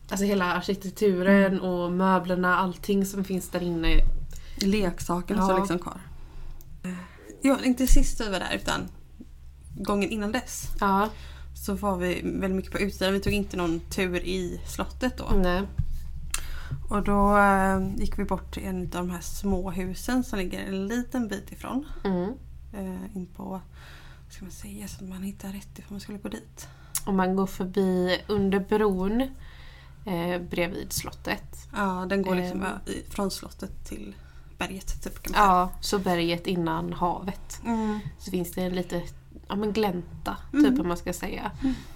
Alltså 0.09 0.25
hela 0.25 0.45
arkitekturen 0.53 1.53
Mm. 1.53 1.63
och 1.65 1.91
möblerna, 1.91 2.57
allting 2.57 3.05
som 3.05 3.23
finns 3.23 3.49
där 3.49 3.63
inne. 3.63 3.95
Leksakerna 4.61 5.39
Ja. 5.39 5.45
står 5.45 5.57
liksom 5.59 5.79
kvar. 5.79 6.01
Ja, 7.41 7.57
inte 7.63 7.87
sist 7.87 8.21
vi 8.21 8.29
var 8.29 8.39
där 8.39 8.53
utan 8.55 8.87
gången 9.77 10.09
innan 10.09 10.31
dess. 10.31 10.67
Ja, 10.79 11.09
Så 11.55 11.73
var 11.73 11.97
vi 11.97 12.21
väldigt 12.23 12.51
mycket 12.55 12.71
på 12.71 12.79
utsidan. 12.79 13.13
Vi 13.13 13.19
tog 13.19 13.33
inte 13.33 13.57
någon 13.57 13.79
tur 13.79 14.15
i 14.19 14.61
slottet 14.67 15.17
då. 15.17 15.25
nej. 15.35 15.61
Och 16.89 17.03
då 17.03 17.37
eh, 17.37 17.95
gick 17.97 18.19
vi 18.19 18.25
bort 18.25 18.53
till 18.53 18.63
en 18.65 18.81
av 18.81 18.89
de 18.89 19.09
här 19.09 19.21
små 19.21 19.71
husen 19.71 20.23
som 20.23 20.39
ligger 20.39 20.59
en 20.59 20.87
liten 20.87 21.27
bit 21.27 21.51
ifrån. 21.51 21.85
Mm. 22.03 22.29
Eh, 22.73 23.15
in 23.17 23.25
på 23.35 23.61
ska 24.29 24.45
man 24.45 24.51
säga 24.51 24.87
så 24.87 25.03
att 25.03 25.09
man 25.09 25.23
hittar 25.23 25.49
rätt 25.49 25.79
ifall 25.79 25.91
man 25.91 25.99
skulle 25.99 26.17
gå 26.17 26.29
dit? 26.29 26.67
Om 27.05 27.17
man 27.17 27.35
går 27.35 27.45
förbi 27.47 28.21
under 28.27 28.59
bron 28.59 29.21
eh, 30.05 30.41
bredvid 30.49 30.93
slottet. 30.93 31.67
Ja, 31.75 32.05
den 32.09 32.21
går 32.21 32.35
liksom 32.35 32.65
i- 32.85 33.03
från 33.11 33.31
slottet 33.31 33.85
till 33.87 34.15
berget 34.57 35.03
typ 35.03 35.23
kan 35.23 35.31
man 35.31 35.41
säga. 35.41 35.45
Ja, 35.53 35.69
så 35.81 35.99
berget 35.99 36.47
innan 36.47 36.93
havet. 36.93 37.61
Mm. 37.65 37.99
Så 38.19 38.31
finns 38.31 38.51
det 38.51 38.61
en 38.61 38.75
liten 38.75 39.01
ja, 39.47 39.55
men 39.55 39.73
glänta, 39.73 40.37
Mm. 40.53 40.71
typ 40.71 40.79
om 40.81 40.87
man 40.87 40.97
ska 40.97 41.13
säga. 41.13 41.51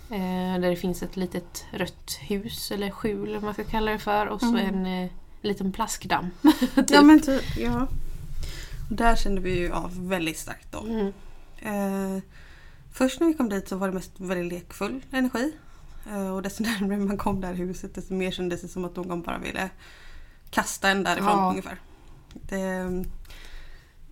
Eh, 0.09 0.59
där 0.61 0.69
det 0.69 0.75
finns 0.75 1.03
ett 1.03 1.15
litet 1.17 1.65
rött 1.71 2.17
hus, 2.21 2.71
eller 2.71 2.89
skjul 2.91 3.23
eller 3.23 3.33
vad 3.33 3.43
man 3.43 3.53
ska 3.53 3.63
kalla 3.63 3.91
det 3.91 3.99
för. 3.99 4.27
Och 4.27 4.39
så 4.39 4.57
Mm. 4.57 4.75
en 4.85 5.03
eh, 5.03 5.11
liten 5.41 5.71
plaskdamm. 5.71 6.29
Ja 6.89 7.01
men 7.01 7.21
typ, 7.21 7.57
ja. 7.57 7.87
Och 8.89 8.95
där 8.95 9.15
kände 9.15 9.41
vi 9.41 9.59
ju 9.59 9.71
av 9.71 10.07
väldigt 10.09 10.37
starkt 10.37 10.71
då. 10.71 11.11
Mm. 11.63 12.15
Eh, 12.15 12.21
först 12.91 13.19
när 13.19 13.27
vi 13.27 13.33
kom 13.33 13.49
dit 13.49 13.67
så 13.67 13.75
var 13.77 13.87
det 13.87 13.93
mest 13.93 14.11
väldigt 14.17 14.53
lekfull 14.53 15.01
energi. 15.11 15.53
Eh, 16.11 16.35
och 16.35 16.41
desto 16.41 16.63
närmare 16.79 16.97
man 16.99 17.17
kom 17.17 17.41
det 17.41 17.47
här 17.47 17.53
huset 17.53 17.95
desto 17.95 18.13
mer 18.13 18.31
kändes 18.31 18.61
det 18.61 18.67
som 18.67 18.85
att 18.85 18.95
någon 18.95 19.21
bara 19.21 19.37
ville 19.37 19.69
kasta 20.49 20.89
en 20.89 21.03
därifrån 21.03 21.27
Ja. 21.39 21.49
ungefär. 21.49 21.79
Det, 22.33 23.03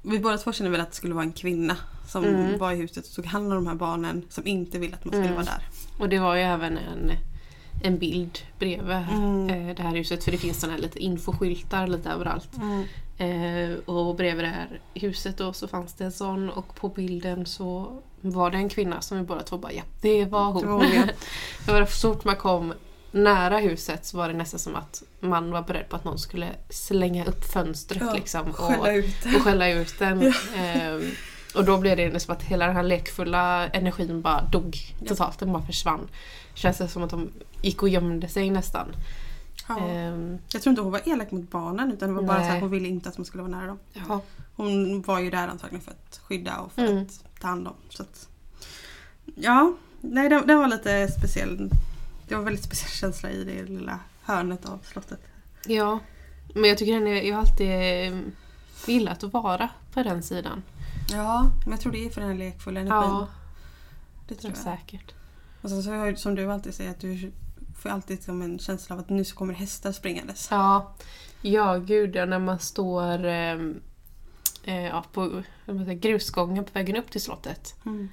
vi 0.01 0.19
båda 0.19 0.37
två 0.37 0.51
kände 0.53 0.71
väl 0.71 0.81
att 0.81 0.89
det 0.89 0.95
skulle 0.95 1.13
vara 1.13 1.23
en 1.25 1.31
kvinna 1.33 1.77
som 2.07 2.23
Mm. 2.23 2.57
var 2.59 2.71
i 2.71 2.75
huset 2.75 3.05
och 3.07 3.13
tog 3.13 3.25
hand 3.25 3.45
om 3.53 3.55
de 3.55 3.67
här 3.67 3.75
barnen 3.75 4.25
som 4.29 4.47
inte 4.47 4.79
ville 4.79 4.95
att 4.95 5.05
man 5.05 5.11
skulle 5.11 5.23
Mm. 5.25 5.35
vara 5.35 5.45
där. 5.45 5.63
Och 5.99 6.09
det 6.09 6.19
var 6.19 6.35
ju 6.35 6.41
även 6.41 6.77
en, 6.77 7.11
en 7.83 7.97
bild 7.99 8.39
bredvid 8.59 8.97
Mm. 9.11 9.49
eh, 9.49 9.75
det 9.75 9.83
här 9.83 9.95
huset. 9.95 10.23
För 10.23 10.31
det 10.31 10.37
finns 10.37 10.59
såna 10.59 10.73
här 10.73 10.79
lite 10.79 10.99
infoskyltar 10.99 11.87
lite 11.87 12.09
överallt. 12.09 12.49
Eh, 13.21 13.77
och 13.85 14.15
bredvid 14.15 14.45
det 14.45 14.49
här 14.49 14.79
huset 14.93 15.37
då 15.37 15.53
så 15.53 15.67
fanns 15.67 15.93
det 15.93 16.03
en 16.03 16.11
sån 16.11 16.49
och 16.49 16.75
på 16.75 16.89
bilden 16.89 17.45
så 17.45 18.01
var 18.21 18.51
det 18.51 18.57
en 18.57 18.69
kvinna 18.69 19.01
som 19.01 19.17
vi 19.17 19.23
båda 19.23 19.43
två 19.43 19.57
bara 19.57 19.73
ja, 19.73 19.83
det 20.01 20.25
var 20.25 20.51
hon. 20.51 20.61
Det 20.61 20.67
var 20.67 20.77
hon, 20.77 21.79
ja. 21.79 21.85
Så 21.85 22.13
fort 22.13 22.23
man 22.23 22.35
kom 22.35 22.73
nära 23.11 23.57
huset 23.57 24.05
så 24.05 24.17
var 24.17 24.27
det 24.27 24.33
nästan 24.33 24.59
som 24.59 24.75
att 24.75 25.03
man 25.19 25.51
var 25.51 25.61
beredd 25.61 25.89
på 25.89 25.95
att 25.95 26.03
någon 26.03 26.19
skulle 26.19 26.47
slänga 26.69 27.25
upp 27.25 27.43
fönstret 27.43 28.01
Ja, 28.05 28.13
liksom. 28.13 28.49
Och, 28.49 28.55
Skälla 28.55 28.93
ut. 28.93 29.25
och 29.35 29.41
skälla 29.41 29.69
ut 29.69 29.99
den. 29.99 30.33
Ehm, 30.57 31.11
och 31.55 31.65
då 31.65 31.77
blev 31.77 31.97
det 31.97 32.09
nästan 32.09 32.35
att 32.35 32.43
hela 32.43 32.65
den 32.67 32.75
här 32.75 32.83
lekfulla 32.83 33.67
energin 33.67 34.21
bara 34.21 34.41
dog 34.41 34.77
totalt. 35.07 35.39
Den 35.39 35.53
bara 35.53 35.63
försvann. 35.63 36.07
Känns 36.53 36.77
det 36.77 36.87
som 36.87 37.03
att 37.03 37.09
de 37.09 37.29
gick 37.61 37.83
och 37.83 37.89
gömde 37.89 38.27
sig 38.27 38.49
nästan. 38.49 38.95
Ja. 39.79 39.87
Ehm, 39.87 40.37
Jag 40.53 40.61
tror 40.61 40.71
inte 40.71 40.81
hon 40.81 40.91
var 40.91 41.01
elak 41.05 41.31
mot 41.31 41.49
barnen 41.51 41.91
utan 41.91 42.09
det 42.09 42.15
var 42.15 42.23
bara 42.23 42.37
Nej. 42.37 42.49
så 42.49 42.55
att 42.55 42.61
hon 42.61 42.69
ville 42.69 42.87
inte 42.87 43.09
att 43.09 43.17
man 43.17 43.25
skulle 43.25 43.43
vara 43.43 43.51
nära 43.57 43.67
dem. 43.67 43.79
ja. 43.93 44.21
Hon 44.55 45.01
var 45.01 45.19
ju 45.19 45.29
där 45.29 45.47
antagligen 45.47 45.81
för 45.81 45.91
att 45.91 46.17
skydda 46.23 46.57
och 46.57 46.71
för 46.71 46.81
Mm. 46.85 47.03
att 47.03 47.23
ta 47.41 47.47
hand 47.47 47.67
om. 47.67 47.73
Så 47.89 48.03
att, 48.03 48.27
ja, 49.35 49.73
nej 50.01 50.29
det, 50.29 50.41
det 50.45 50.55
var 50.55 50.67
lite 50.67 51.07
speciell. 51.07 51.69
Det 52.27 52.33
var 52.35 52.39
en 52.39 52.45
väldigt 52.45 52.63
speciell 52.65 52.91
känsla 52.99 53.29
i 53.29 53.43
det 53.43 53.63
lilla 53.63 53.99
hörnet 54.21 54.65
av 54.65 54.79
slottet. 54.83 55.19
ja. 55.67 55.99
Men 56.55 56.63
jag 56.69 56.77
tycker 56.77 56.93
den 56.93 57.07
är, 57.07 57.21
jag 57.21 57.35
har 57.35 57.41
alltid 57.41 57.69
eh, 57.71 58.19
gillat 58.87 59.23
att 59.23 59.33
vara 59.33 59.69
på 59.93 60.03
den 60.03 60.23
sidan. 60.23 60.63
Ja, 61.09 61.51
men 61.63 61.71
jag 61.71 61.79
tror 61.81 61.91
det 61.91 62.05
är 62.05 62.09
för 62.09 62.21
den 62.21 62.29
här 62.29 62.37
lekfulla 62.37 62.79
energin. 62.79 63.09
Ja, 63.09 63.27
det 64.27 64.35
tror 64.35 64.53
jag. 64.53 64.63
säkert. 64.63 65.11
Och 65.61 65.69
sen 65.69 65.83
så 65.83 66.13
som 66.21 66.35
du 66.35 66.51
alltid 66.51 66.73
säger 66.73 66.91
att 66.91 66.99
du 66.99 67.31
får 67.81 67.89
alltid 67.89 68.23
som 68.23 68.41
en 68.41 68.59
känsla 68.59 68.95
av 68.95 68.99
att 68.99 69.09
nu 69.09 69.25
så 69.25 69.35
kommer 69.35 69.53
hästar 69.53 69.91
springandes. 69.91 70.47
Ja, 70.51 70.93
ja 71.41 71.77
gud 71.77 72.15
ja, 72.15 72.25
när 72.25 72.39
man 72.39 72.59
står 72.59 73.25
ehm, 73.25 73.81
eh, 74.63 74.85
ja, 74.85 75.03
på 75.13 75.43
säger, 75.65 75.93
grusgången 75.93 76.63
på 76.65 76.71
vägen 76.73 76.95
upp 76.95 77.11
till 77.11 77.21
slottet. 77.21 77.75
Mm. 77.85 78.09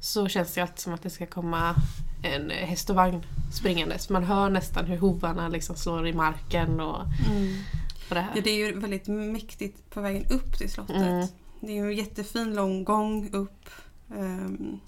så 0.00 0.28
känns 0.28 0.54
det 0.54 0.60
alltid 0.60 0.78
som 0.78 0.94
att 0.94 1.02
det 1.02 1.10
ska 1.10 1.26
komma 1.26 1.74
en 2.22 2.50
häst 2.50 2.90
och 2.90 2.96
vagn 2.96 3.26
springandes. 3.52 4.10
Man 4.10 4.24
hör 4.24 4.50
nästan 4.50 4.84
hur 4.84 4.96
hovarna 4.98 5.48
liksom 5.48 5.76
slår 5.76 6.06
i 6.08 6.12
marken 6.12 6.80
och, 6.80 7.00
och 8.08 8.14
det 8.14 8.20
här. 8.20 8.32
Ja, 8.34 8.40
det 8.44 8.50
är 8.50 8.66
ju 8.66 8.78
väldigt 8.80 9.06
mäktigt 9.08 9.90
på 9.90 10.00
vägen 10.00 10.26
upp 10.30 10.58
till 10.58 10.70
slottet. 10.70 10.96
Mm. 10.96 11.26
Det 11.60 11.66
är 11.72 11.76
ju 11.76 11.90
en 11.90 11.96
jättefin 11.96 12.54
lång 12.54 12.84
gång 12.84 13.30
upp. 13.32 13.68
ehm, 14.16 14.80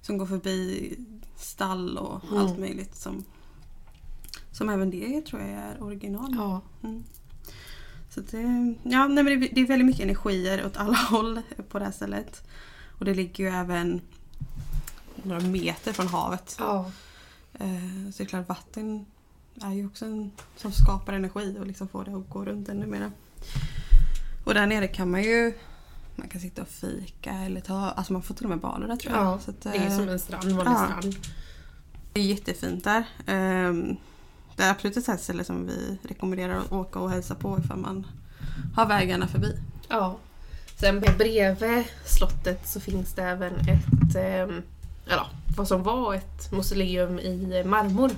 som 0.00 0.18
går 0.18 0.26
förbi 0.26 0.96
stall 1.36 1.98
och 1.98 2.24
Mm. 2.24 2.38
allt 2.38 2.58
möjligt. 2.58 2.96
Som, 2.96 3.24
som 4.52 4.68
även 4.68 4.90
det 4.90 5.26
tror 5.26 5.42
jag 5.42 5.50
är 5.50 5.82
original. 5.82 6.34
Ja, 6.36 6.60
Mm. 6.82 7.04
Så 8.14 8.20
det, 8.20 8.74
ja, 8.82 9.08
nej, 9.08 9.24
men 9.24 9.40
det, 9.40 9.48
det 9.52 9.60
är 9.60 9.66
väldigt 9.66 9.86
mycket 9.86 10.02
energier 10.02 10.66
åt 10.66 10.76
alla 10.76 10.96
håll 11.10 11.42
på 11.68 11.78
det 11.78 11.84
här 11.84 11.92
stället. 11.92 12.48
Och 12.98 13.04
det 13.04 13.14
ligger 13.14 13.44
ju 13.44 13.50
även 13.50 14.00
några 15.22 15.40
meter 15.40 15.92
från 15.92 16.06
havet. 16.06 16.56
ja. 16.58 16.90
Eh, 17.52 18.10
så 18.12 18.18
det 18.18 18.22
är 18.22 18.24
klart 18.24 18.48
vatten 18.48 19.06
är 19.62 19.72
ju 19.72 19.86
också 19.86 20.04
en 20.04 20.30
som 20.56 20.72
skapar 20.72 21.12
energi 21.12 21.56
och 21.60 21.66
liksom 21.66 21.88
får 21.88 22.04
det 22.04 22.14
att 22.14 22.28
gå 22.28 22.44
runt 22.44 22.68
ännu 22.68 22.86
mer. 22.86 23.10
Och 24.44 24.54
där 24.54 24.66
nere 24.66 24.88
kan 24.88 25.10
man 25.10 25.22
ju 25.22 25.54
man 26.16 26.28
kan 26.28 26.40
sitta 26.40 26.62
och 26.62 26.68
fika 26.68 27.32
eller 27.32 27.60
ta, 27.60 27.74
alltså 27.74 28.12
man 28.12 28.22
får 28.22 28.34
till 28.34 28.44
och 28.44 28.50
med 28.50 28.60
bada 28.60 28.86
där 28.86 28.96
tror 28.96 29.14
jag. 29.14 29.24
Ja, 29.24 29.38
så 29.38 29.50
att, 29.50 29.60
det 29.60 29.76
är 29.76 29.86
eh, 29.86 29.96
som 29.96 30.08
en 30.08 30.18
strand, 30.18 30.52
vanlig 30.52 30.72
ja. 30.72 30.86
strand. 30.86 31.16
det 32.12 32.20
är 32.20 32.24
jättefint 32.24 32.84
där. 32.84 33.04
Det 34.56 34.62
är 34.62 34.70
absolut 34.70 34.96
ett 34.96 35.20
ställe 35.20 35.44
som 35.44 35.66
vi 35.66 35.98
rekommenderar 36.02 36.58
att 36.58 36.72
åka 36.72 36.98
och 36.98 37.10
hälsa 37.10 37.34
på 37.34 37.58
ifall 37.58 37.78
man 37.78 38.06
har 38.74 38.86
vägarna 38.86 39.28
förbi. 39.28 39.56
Ja. 39.88 40.16
Sen 40.80 41.00
bredvid 41.00 41.84
slottet 42.04 42.68
så 42.68 42.80
finns 42.80 43.12
det 43.12 43.22
även 43.22 43.54
ett, 43.54 44.16
ehm, 44.16 44.62
eller 45.06 45.26
vad 45.56 45.68
som 45.68 45.82
var 45.82 46.14
ett 46.14 46.52
mausoleum 46.52 47.18
i 47.18 47.62
marmor. 47.64 48.10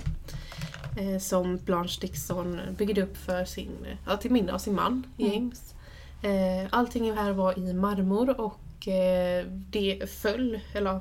Eh, 0.96 1.18
som 1.18 1.56
Blanche 1.56 2.00
Dixon 2.00 2.60
byggde 2.78 3.02
upp 3.02 3.16
för 3.16 3.44
sin, 3.44 3.86
ja, 4.06 4.16
till 4.16 4.30
minne 4.30 4.52
av 4.52 4.58
sin 4.58 4.74
man 4.74 5.06
Mm. 5.18 5.32
James. 5.32 5.74
Eh, 6.22 6.68
allting 6.70 7.12
här 7.12 7.32
var 7.32 7.58
i 7.58 7.72
marmor 7.72 8.40
och 8.40 8.88
eh, 8.88 9.46
det 9.46 10.10
föll, 10.10 10.60
eller 10.72 11.00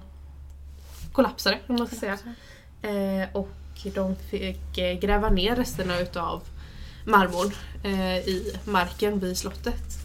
kollapsade 1.11 1.59
om 1.67 1.75
man 1.75 1.87
ska 1.87 1.95
säga. 1.95 2.17
Och 3.33 3.49
de 3.83 4.15
fick 4.15 4.77
eh, 4.77 4.99
gräva 4.99 5.29
ner 5.29 5.55
resterna 5.55 5.99
utav 5.99 6.41
marmorn 7.05 7.51
eh, 7.83 8.17
i 8.17 8.55
marken 8.65 9.19
vid 9.19 9.37
slottet. 9.37 9.99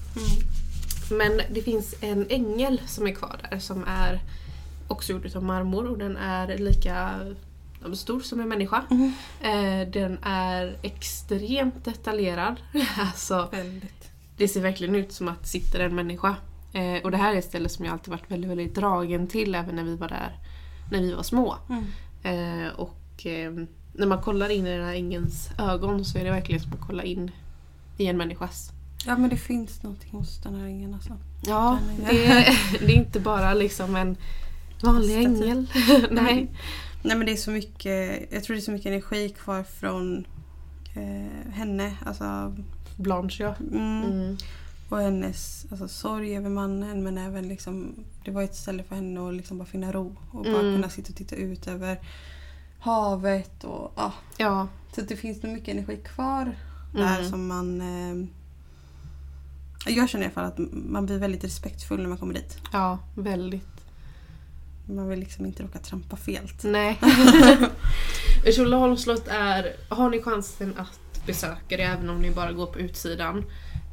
Men 1.11 1.41
det 1.51 1.63
finns 1.63 1.95
en 2.01 2.27
ängel 2.29 2.81
som 2.87 3.07
är 3.07 3.13
kvar 3.13 3.41
där 3.51 3.59
som 3.59 3.85
är 3.87 4.21
också 4.89 5.13
gjord 5.13 5.27
utav 5.27 5.45
marmor 5.45 5.91
och 5.91 5.99
den 5.99 6.17
är 6.17 6.59
lika 6.59 7.21
stor 7.95 8.21
som 8.21 8.41
en 8.41 8.49
människa. 8.49 8.85
Mm. 8.91 9.13
Eh, 9.41 9.89
den 9.89 10.19
är 10.23 10.77
extremt 10.83 11.85
detaljerad. 11.85 12.57
alltså, 12.99 13.49
Väldigt. 13.53 14.11
det 14.37 14.49
ser 14.49 14.61
verkligen 14.61 14.95
ut 14.95 15.13
som 15.13 15.29
att 15.29 15.43
det 15.43 15.49
sitter 15.49 15.81
en 15.81 15.95
människa. 15.95 16.37
Och 17.05 17.11
det 17.11 17.17
här 17.17 17.35
är 17.35 17.39
ett 17.39 17.45
ställe 17.45 17.69
som 17.69 17.85
jag 17.85 17.93
alltid 17.93 18.11
varit 18.11 18.31
väldigt, 18.31 18.51
väldigt 18.51 18.75
dragen 18.75 19.27
till 19.27 19.55
även 19.55 19.77
när 19.77 19.85
vi 19.85 19.97
var 19.97 20.09
där 20.09 20.37
när 20.91 21.01
vi 21.01 21.15
var 21.15 21.23
små. 21.23 21.57
Mm. 21.69 21.85
Eh, 22.23 22.73
och 23.19 23.27
eh, 23.27 23.53
när 23.93 24.07
man 24.07 24.23
kollar 24.23 24.49
in 24.49 24.67
i 24.67 24.71
den 24.77 24.85
här 24.87 24.95
ängens 24.95 25.51
ögon 25.59 26.05
så 26.05 26.19
är 26.19 26.25
det 26.25 26.31
verkligen 26.31 26.61
som 26.61 26.73
att 26.73 26.81
kolla 26.81 27.03
in 27.03 27.31
i 27.97 28.07
en 28.07 28.17
människas. 28.17 28.73
Ja 29.07 29.17
men 29.19 29.31
det 29.31 29.37
finns 29.37 29.83
någonting 29.83 30.11
hos 30.13 30.43
den 30.43 30.55
här 30.55 30.67
ängeln 30.67 30.95
alltså. 30.95 31.17
Ja, 31.47 31.79
det 32.11 32.27
är, 32.27 32.59
det 32.87 32.93
är 32.93 32.97
inte 32.97 33.21
bara 33.21 33.55
liksom 33.55 33.97
en 33.97 34.17
vanlig 34.83 35.11
Staty. 35.11 35.25
ängel. 35.27 35.67
Nej. 36.11 36.49
Nej 37.03 37.17
men 37.17 37.27
det 37.27 37.33
är 37.33 37.37
så 37.37 37.51
mycket, 37.51 38.29
jag 38.33 38.45
tror 38.45 38.55
det 38.57 38.61
är 38.61 38.65
så 38.65 38.71
mycket 38.71 38.87
energi 38.87 39.29
kvar 39.29 39.63
från 39.63 40.27
eh, 40.95 41.53
henne. 41.53 41.93
Alltså, 42.07 42.57
Blanche 42.97 43.37
ja. 43.45 43.55
mm, 43.73 44.03
Mm. 44.13 44.37
Och 44.89 44.99
hennes 44.99 45.67
alltså, 45.71 45.89
sorg 45.89 46.37
över 46.37 46.51
mannen 46.51 47.03
men 47.03 47.19
även 47.19 47.49
liksom, 47.49 47.95
det 48.25 48.31
var 48.31 48.43
ett 48.43 48.55
ställe 48.57 48.83
för 48.83 48.95
henne 48.95 49.29
att 49.29 49.35
liksom 49.35 49.59
bara 49.59 49.67
finna 49.67 49.93
ro. 49.93 50.17
Och 50.31 50.43
bara 50.45 50.61
Mm. 50.61 50.75
kunna 50.75 50.89
sitta 50.89 51.11
och 51.11 51.17
titta 51.17 51.37
ut 51.37 51.67
över 51.69 51.99
havet 52.79 53.65
och 53.65 53.93
ja. 53.97 54.13
Ja. 54.37 54.69
Så 54.95 55.01
att 55.01 55.09
det 55.09 55.17
finns 55.17 55.43
nog 55.43 55.53
mycket 55.53 55.69
energi 55.69 55.97
kvar 55.97 56.57
där 56.95 57.19
Mm. 57.19 57.31
som 57.31 57.47
man... 57.47 57.81
Eh, 57.81 58.27
jag 59.95 60.09
känner 60.09 60.25
i 60.25 60.27
alla 60.27 60.35
fall 60.35 60.45
att 60.45 60.59
man 60.73 61.07
blir 61.07 61.19
väldigt 61.19 61.45
respektfull 61.45 62.03
när 62.03 62.09
man 62.09 62.19
kommer 62.19 62.35
dit. 62.35 62.59
ja, 62.73 62.99
väldigt. 63.15 63.65
Man 64.87 65.09
vill 65.09 65.19
liksom 65.21 65.47
inte 65.47 65.63
råka 65.63 65.79
trampa 65.79 66.17
fel. 66.17 66.49
Nej. 66.65 66.99
Tjolöholms 68.55 69.03
slott 69.03 69.29
är, 69.29 69.73
har 69.89 70.11
ni 70.11 70.23
chansen 70.23 70.75
att 70.79 71.27
besöka 71.27 71.77
det 71.77 71.83
även 71.83 72.11
om 72.11 72.21
ni 72.23 72.31
bara 72.31 72.53
går 72.53 72.67
på 72.67 72.79
utsidan 72.79 73.45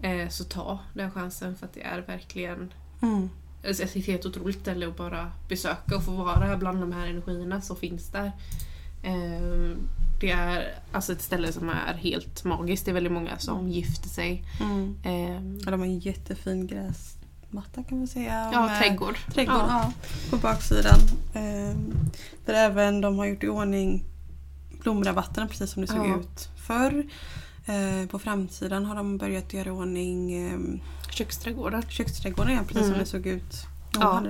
eh, 0.02 0.30
så 0.30 0.44
ta 0.44 0.80
den 0.94 1.12
chansen 1.12 1.56
för 1.56 1.66
att 1.66 1.74
det 1.74 1.82
är 1.84 2.02
verkligen 2.02 2.74
Mm. 3.02 3.30
alltså, 3.68 3.84
ett 3.84 4.06
helt 4.06 4.26
otroligt 4.26 4.60
ställe 4.62 4.88
att 4.88 4.98
bara 4.98 5.32
besöka 5.50 5.96
och 5.96 6.04
få 6.06 6.12
vara 6.12 6.58
bland 6.58 6.80
de 6.82 6.92
här 6.92 7.08
energierna 7.08 7.62
som 7.62 7.76
finns 7.76 8.08
där. 8.12 8.32
Eh, 9.06 9.78
det 10.20 10.32
är 10.32 10.76
alltså 10.92 11.12
ett 11.14 11.22
ställe 11.22 11.52
som 11.52 11.70
är 11.70 11.94
helt 11.94 12.44
magiskt. 12.44 12.86
Det 12.86 12.92
är 12.92 12.94
väldigt 12.94 13.12
många 13.14 13.38
som 13.40 13.70
gifter 13.70 14.10
sig. 14.10 14.44
Mm. 14.62 14.96
Eh, 15.04 15.56
Ja, 15.66 15.72
de 15.72 15.80
har 15.80 15.88
en 15.88 16.00
jättefin 16.00 16.68
gräsmatta 16.68 17.84
kan 17.84 17.98
man 17.98 18.08
säga. 18.08 18.50
Ja, 18.54 18.66
med 18.66 18.82
trädgård. 18.82 19.18
Trädgård, 19.34 19.56
Ja. 19.56 19.68
ja. 19.70 19.92
På 20.30 20.38
baksidan. 20.38 21.00
Ehm, 21.34 21.94
där 22.46 22.54
även 22.54 23.02
de 23.02 23.18
har 23.20 23.26
gjort 23.26 23.44
i 23.44 23.48
ordning 23.48 24.04
blomrabatterna 24.82 25.48
precis 25.48 25.72
som 25.72 25.82
det 25.82 25.88
såg 25.88 26.08
Ja. 26.08 26.20
ut 26.20 26.50
förr. 26.68 27.06
Eh, 27.66 28.08
på 28.10 28.20
framsidan 28.20 28.86
har 28.86 28.96
de 28.96 29.18
börjat 29.18 29.54
göra 29.54 29.68
i 29.68 29.72
ordning 29.72 30.34
ehm, 30.34 30.80
Köksträdgården. 31.10 31.84
köksträdgården 31.90 32.52
igen 32.52 32.66
precis 32.66 32.82
som 32.84 32.88
Mm. 32.94 33.00
det 33.00 33.06
såg 33.06 33.26
ut. 33.28 33.66
Ja. 33.94 34.24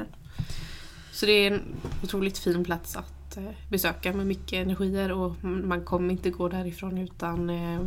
Så 1.11 1.25
det 1.25 1.31
är 1.31 1.51
en 1.51 1.61
otroligt 2.03 2.37
fin 2.37 2.63
plats 2.63 2.95
att 2.95 3.24
eh, 3.37 3.43
besöka 3.69 4.13
med 4.13 4.27
mycket 4.27 4.65
energier 4.65 5.11
och 5.11 5.43
man 5.43 5.81
kommer 5.85 6.11
inte 6.11 6.29
gå 6.29 6.49
därifrån 6.49 6.97
utan 6.97 7.49
eh, 7.49 7.81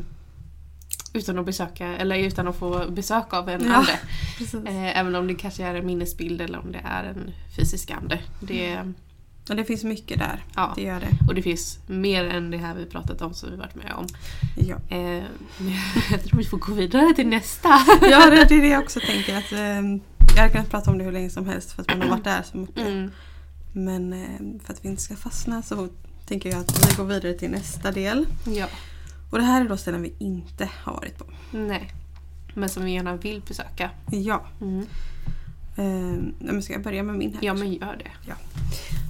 utan 1.13 1.39
att 1.39 1.47
besöka, 1.47 1.87
eller 1.97 2.17
utan 2.19 2.49
att 2.49 2.57
få 2.57 2.91
besök 2.91 3.33
av 3.35 3.49
en 3.49 3.65
Ja, 3.65 3.75
ande. 3.75 4.71
Eh, 4.71 4.99
även 4.99 5.15
om 5.15 5.27
det 5.27 5.35
kanske 5.35 5.65
är 5.65 5.75
en 5.75 5.87
minnesbild 5.87 6.41
eller 6.41 6.59
om 6.59 6.73
det 6.73 6.81
är 6.85 7.05
en 7.05 7.31
fysisk 7.57 7.91
ande. 7.91 8.19
Det, 8.41 8.79
Och 9.51 9.57
det 9.57 9.65
finns 9.65 9.85
mycket 9.85 10.19
där. 10.19 10.45
ja. 10.57 10.73
Det 10.77 10.83
gör 10.83 11.01
det. 11.01 11.27
Och 11.29 11.35
det 11.35 11.43
finns 11.43 11.79
mer 11.87 12.25
än 12.25 12.51
det 12.51 12.57
här 12.57 12.75
vi 12.75 12.87
pratat 12.87 13.23
om 13.23 13.35
som 13.35 13.51
vi 13.51 13.57
varit 13.57 13.75
med 13.75 13.93
om. 13.97 14.07
Ja, 14.57 14.77
Eh, 14.89 15.25
jag 16.11 16.25
tror 16.25 16.39
vi 16.39 16.45
får 16.45 16.59
gå 16.59 16.73
vidare 16.75 17.15
till 17.15 17.29
nästa. 17.29 17.69
ja 18.03 18.31
det, 18.31 18.45
det 18.49 18.55
är 18.55 18.63
det 18.63 18.69
jag 18.69 18.83
också 18.83 19.01
tänker. 19.01 19.39
Att, 19.39 19.53
jag 20.37 20.43
hade 20.43 20.53
kunnat 20.53 20.71
prata 20.71 20.91
om 20.91 20.99
det 20.99 21.05
hur 21.05 21.13
länge 21.13 21.31
som 21.31 21.47
helst 21.47 21.73
för 21.73 21.83
att 21.83 21.89
man 21.89 22.03
har 22.03 22.09
varit 22.09 22.25
där 22.25 22.43
så 22.43 22.57
mycket. 22.57 22.87
Mm. 22.87 23.11
Men 23.73 24.13
ehm, 24.13 24.61
för 24.61 24.73
att 24.73 24.85
vi 24.85 24.89
inte 24.89 25.03
ska 25.03 25.17
fastna 25.17 25.63
så 25.63 25.89
tänker 26.27 26.51
jag 26.51 26.61
att 26.61 26.91
vi 26.91 26.97
går 26.97 27.05
vidare 27.05 27.35
till 27.35 27.51
nästa 27.51 27.91
del. 27.91 28.27
Ja. 28.47 28.67
Och 29.31 29.39
det 29.39 29.45
här 29.45 29.65
är 29.65 29.69
då 29.69 29.77
ställen 29.77 30.03
vi 30.03 30.15
inte 30.19 30.71
har 30.83 30.93
varit 30.93 31.19
på. 31.19 31.25
Nej. 31.51 31.93
Men 32.55 32.69
som 32.69 32.85
vi 32.85 32.93
gärna 32.93 33.17
vill 33.17 33.43
besöka. 33.49 33.91
Ja. 34.11 34.45
Mm. 34.61 34.87
Ehm, 35.77 36.35
men 36.39 36.63
ska 36.63 36.73
jag 36.73 36.83
börja 36.83 37.03
med 37.03 37.15
min 37.15 37.35
här? 37.35 37.45
Ja 37.45 37.55
men 37.55 37.73
gör 37.73 37.97
det. 37.97 38.33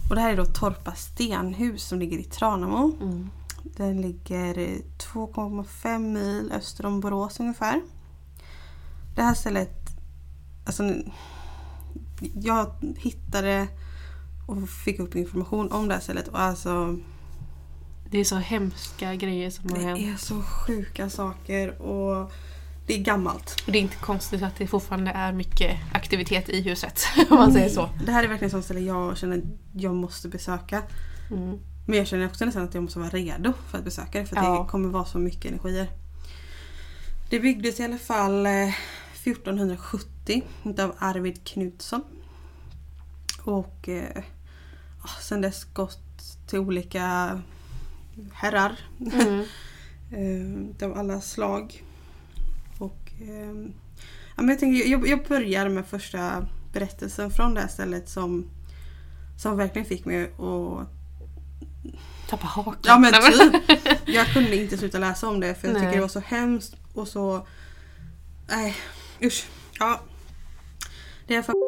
Och 0.09 0.15
det 0.15 0.21
här 0.21 0.33
är 0.33 0.37
då 0.37 0.45
Torpa 0.45 0.95
stenhus 0.95 1.85
som 1.85 1.99
ligger 1.99 2.19
i 2.19 2.25
Tranemo. 2.25 2.97
Mm. 3.01 3.31
Den 3.63 4.01
ligger 4.01 4.59
eh, 4.59 4.79
2,5 5.13 5.99
mil 5.99 6.53
öster 6.53 6.87
om 6.87 7.01
Borås 7.01 7.41
ungefär. 7.41 7.83
Det 9.15 9.23
här 9.23 9.35
stället, 9.35 9.89
alltså 10.67 10.95
jag 12.35 12.73
hittade 12.97 13.69
och 14.49 14.69
fick 14.69 14.99
upp 14.99 15.17
information 15.17 15.73
om 15.73 15.89
det 15.89 15.95
här 15.95 16.01
stället 16.01 16.29
och 16.29 16.41
alltså 16.41 16.97
Det 18.11 18.19
är 18.19 18.25
så 18.25 18.37
hemska 18.37 19.15
grejer 19.15 19.51
som 19.51 19.71
har 19.71 19.79
det 19.79 19.85
hänt. 19.85 20.01
är 20.01 20.17
så 20.17 20.43
sjuka 20.43 21.11
saker 21.11 21.83
och 21.83 22.33
det 22.87 22.95
är 22.95 22.99
gammalt. 22.99 23.63
Och 23.67 23.73
det 23.73 23.79
är 23.79 23.83
inte 23.83 23.97
konstigt 23.97 24.43
att 24.43 24.57
det 24.57 24.67
fortfarande 24.67 25.11
är 25.11 25.33
mycket 25.33 25.77
aktivitet 25.93 26.49
i 26.49 26.63
huset. 26.63 27.01
Om 27.31 27.37
man 27.37 27.53
säger 27.53 27.69
så. 27.69 27.91
Det 28.07 28.13
här 28.13 28.25
är 28.25 28.29
verkligen 28.29 28.47
ett 28.47 28.53
sånt 28.53 28.65
ställe 28.65 28.81
jag 28.81 29.17
känner 29.19 29.39
att 29.39 29.45
jag 29.73 29.95
måste 29.95 30.29
besöka. 30.29 30.83
Mm. 31.31 31.59
Men 31.87 31.99
jag 31.99 32.07
känner 32.07 32.27
också 32.27 32.45
nästan 32.45 32.65
att 32.65 32.75
jag 32.75 32.83
måste 32.83 32.99
vara 32.99 33.11
redo 33.11 33.53
för 33.71 33.79
att 33.79 33.85
besöka 33.85 34.21
det 34.21 34.27
för 34.27 34.37
Ja. 34.37 34.63
det 34.63 34.71
kommer 34.71 34.89
vara 34.89 35.05
så 35.05 35.19
mycket 35.19 35.51
energier. 35.51 35.89
Det 37.31 37.41
byggdes 37.41 37.81
i 37.81 37.85
alla 37.85 37.99
fall 37.99 38.47
eh, 38.47 38.75
1470 39.23 40.43
av 40.79 40.95
Arvid 40.99 41.45
Knutsson. 41.45 42.03
Och 43.43 43.89
eh, 43.89 44.23
sen 45.21 45.41
dess 45.41 45.65
gått 45.65 45.99
till 46.47 46.59
olika 46.59 47.41
herrar 48.33 48.79
Mm. 49.01 49.45
eh, 50.81 50.87
av 50.89 50.99
alla 50.99 51.21
slag. 51.21 51.85
Och, 52.79 53.13
eh, 53.21 53.71
ja, 54.37 54.43
men 54.43 54.49
jag, 54.49 54.59
tänker, 54.59 54.91
jag, 54.91 55.09
jag 55.09 55.25
börjar 55.25 55.69
med 55.69 55.87
första 55.87 56.47
berättelsen 56.73 57.31
från 57.31 57.55
det 57.55 57.61
här 57.61 57.69
stället 57.69 58.09
som, 58.09 58.51
som 59.39 59.57
verkligen 59.57 59.89
fick 59.89 60.05
mig 60.05 60.25
att 60.25 60.89
Tappa 62.29 62.47
hakan. 62.47 62.81
Ja 62.83 62.99
men 62.99 63.13
typ. 63.13 63.99
Jag 64.05 64.27
kunde 64.27 64.57
inte 64.57 64.79
sluta 64.79 64.99
läsa 64.99 65.29
om 65.29 65.41
det 65.41 65.55
för 65.55 65.69
jag 65.69 65.75
Nej. 65.75 65.83
tycker 65.83 65.95
det 65.95 66.01
var 66.01 66.09
så 66.09 66.21
hemskt 66.21 66.77
och 66.95 67.09
så... 67.09 67.47
Nej, 68.49 68.77
usch. 69.23 69.47
Ja. 69.79 70.01
Det 71.27 71.35
är 71.35 71.43
för... 71.43 71.68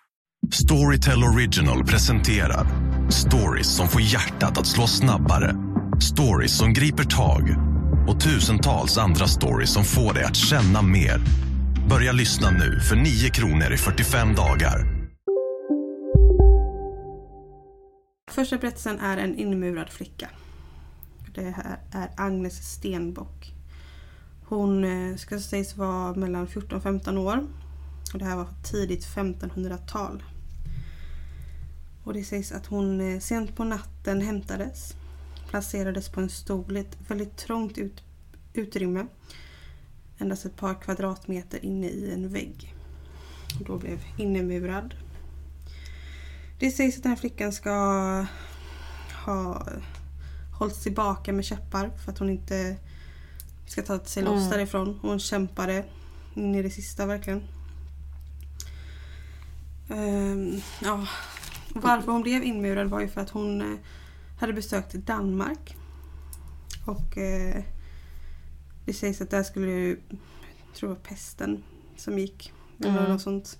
Storytel 0.53 1.23
Original 1.23 1.83
presenterar 1.83 2.67
stories 3.09 3.67
som 3.67 3.87
får 3.87 4.01
hjärtat 4.01 4.57
att 4.57 4.67
slå 4.67 4.87
snabbare. 4.87 5.55
Stories 6.01 6.57
som 6.57 6.73
griper 6.73 7.03
tag 7.03 7.55
och 8.07 8.21
tusentals 8.21 8.97
andra 8.97 9.27
stories 9.27 9.73
som 9.73 9.83
får 9.83 10.13
dig 10.13 10.23
att 10.23 10.35
känna 10.35 10.81
mer. 10.81 11.21
Börja 11.89 12.11
lyssna 12.11 12.49
nu 12.51 12.79
för 12.79 12.95
9 12.95 13.29
kronor 13.29 13.73
i 13.73 13.77
45 13.77 14.35
dagar. 14.35 15.07
Första 18.31 18.57
berättelsen 18.57 18.99
är 18.99 19.17
en 19.17 19.35
inmurad 19.35 19.89
flicka. 19.89 20.29
Det 21.35 21.41
här 21.41 21.79
är 21.91 22.09
Agnes 22.17 22.73
Stenbock. 22.73 23.53
Hon 24.45 24.83
eh, 24.83 25.15
ska 25.15 25.39
sägas 25.39 25.77
vara 25.77 26.13
mellan 26.15 26.47
14 26.47 26.77
och 26.77 26.83
15 26.83 27.17
år. 27.17 27.43
Och 28.13 28.19
det 28.19 28.25
här 28.25 28.35
var 28.35 28.47
tidigt 28.63 29.07
1500-tal. 29.07 30.23
Och 32.03 32.13
det 32.13 32.23
sägs 32.23 32.51
att 32.51 32.65
hon 32.65 33.01
eh, 33.01 33.19
sent 33.19 33.55
på 33.55 33.63
natten 33.63 34.21
hämtades. 34.21 34.93
Placerades 35.49 36.09
på 36.09 36.21
en 36.21 36.29
stol 36.29 36.77
i 36.77 36.79
ett 36.79 36.97
väldigt 37.07 37.37
trångt 37.37 37.77
ut, 37.77 38.03
utrymme. 38.53 39.05
Endast 40.17 40.45
ett 40.45 40.55
par 40.55 40.81
kvadratmeter 40.81 41.65
inne 41.65 41.87
i 41.87 42.11
en 42.13 42.29
vägg. 42.29 42.75
Och 43.59 43.65
då 43.65 43.77
blev 43.77 43.99
innemurad. 44.17 44.95
Det 46.59 46.71
sägs 46.71 46.97
att 46.97 47.03
den 47.03 47.09
här 47.09 47.17
flickan 47.19 47.51
ska 47.51 47.71
ha 49.25 49.67
hållits 50.59 50.83
tillbaka 50.83 51.33
med 51.33 51.45
käppar 51.45 51.89
för 52.05 52.11
att 52.11 52.17
hon 52.17 52.29
inte 52.29 52.75
ska 53.67 53.81
ta 53.81 53.99
sig 53.99 54.23
loss 54.23 54.39
Mm. 54.39 54.49
därifrån. 54.49 54.99
Hon 55.01 55.19
kämpade 55.19 55.85
in 56.35 56.55
i 56.55 56.61
det 56.61 56.69
sista 56.69 57.05
verkligen. 57.05 57.43
Ehm, 59.89 60.61
ja. 60.81 61.07
Varför 61.75 62.11
hon 62.11 62.21
blev 62.21 62.43
inmurad 62.43 62.87
var 62.87 62.99
ju 63.01 63.07
för 63.07 63.21
att 63.21 63.29
hon 63.29 63.61
eh, 63.61 63.77
hade 64.39 64.53
besökt 64.53 64.93
Danmark. 64.93 65.75
Och 66.85 67.17
eh, 67.17 67.63
det 68.85 68.93
sägs 68.93 69.21
att 69.21 69.29
där 69.29 69.43
skulle, 69.43 69.71
jag 69.71 69.97
tror 70.75 70.89
det 70.89 70.95
var 70.95 71.01
pesten 71.01 71.63
som 71.97 72.19
gick. 72.19 72.53
Eller 72.79 72.97
Mm. 72.99 73.11
något 73.11 73.21
sånt. 73.21 73.59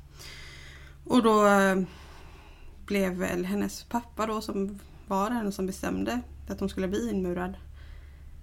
Och 1.06 1.24
då 1.24 1.48
eh, 1.48 1.82
blev 2.86 3.14
väl 3.14 3.46
hennes 3.46 3.84
pappa 3.84 4.26
då 4.26 4.42
som 4.42 4.80
var 5.08 5.30
den 5.30 5.52
som 5.52 5.66
bestämde 5.68 6.22
att 6.48 6.60
hon 6.60 6.70
skulle 6.70 6.88
bli 6.88 7.10
inmurad. 7.10 7.54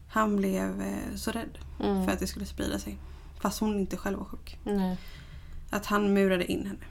Han 0.09 0.37
blev 0.37 0.81
eh, 0.83 1.15
så 1.17 1.31
rädd 1.31 1.59
Mm. 1.81 2.05
för 2.05 2.13
att 2.13 2.19
det 2.19 2.27
skulle 2.27 2.47
sprida 2.47 2.79
sig. 2.79 2.99
Fast 3.41 3.61
hon 3.61 3.79
inte 3.79 3.97
själv 3.97 4.19
var 4.19 4.25
sjuk. 4.25 4.59
Nej. 4.65 4.99
Att 5.71 5.87
han 5.87 6.15
murade 6.15 6.53
in 6.53 6.67
henne. 6.67 6.85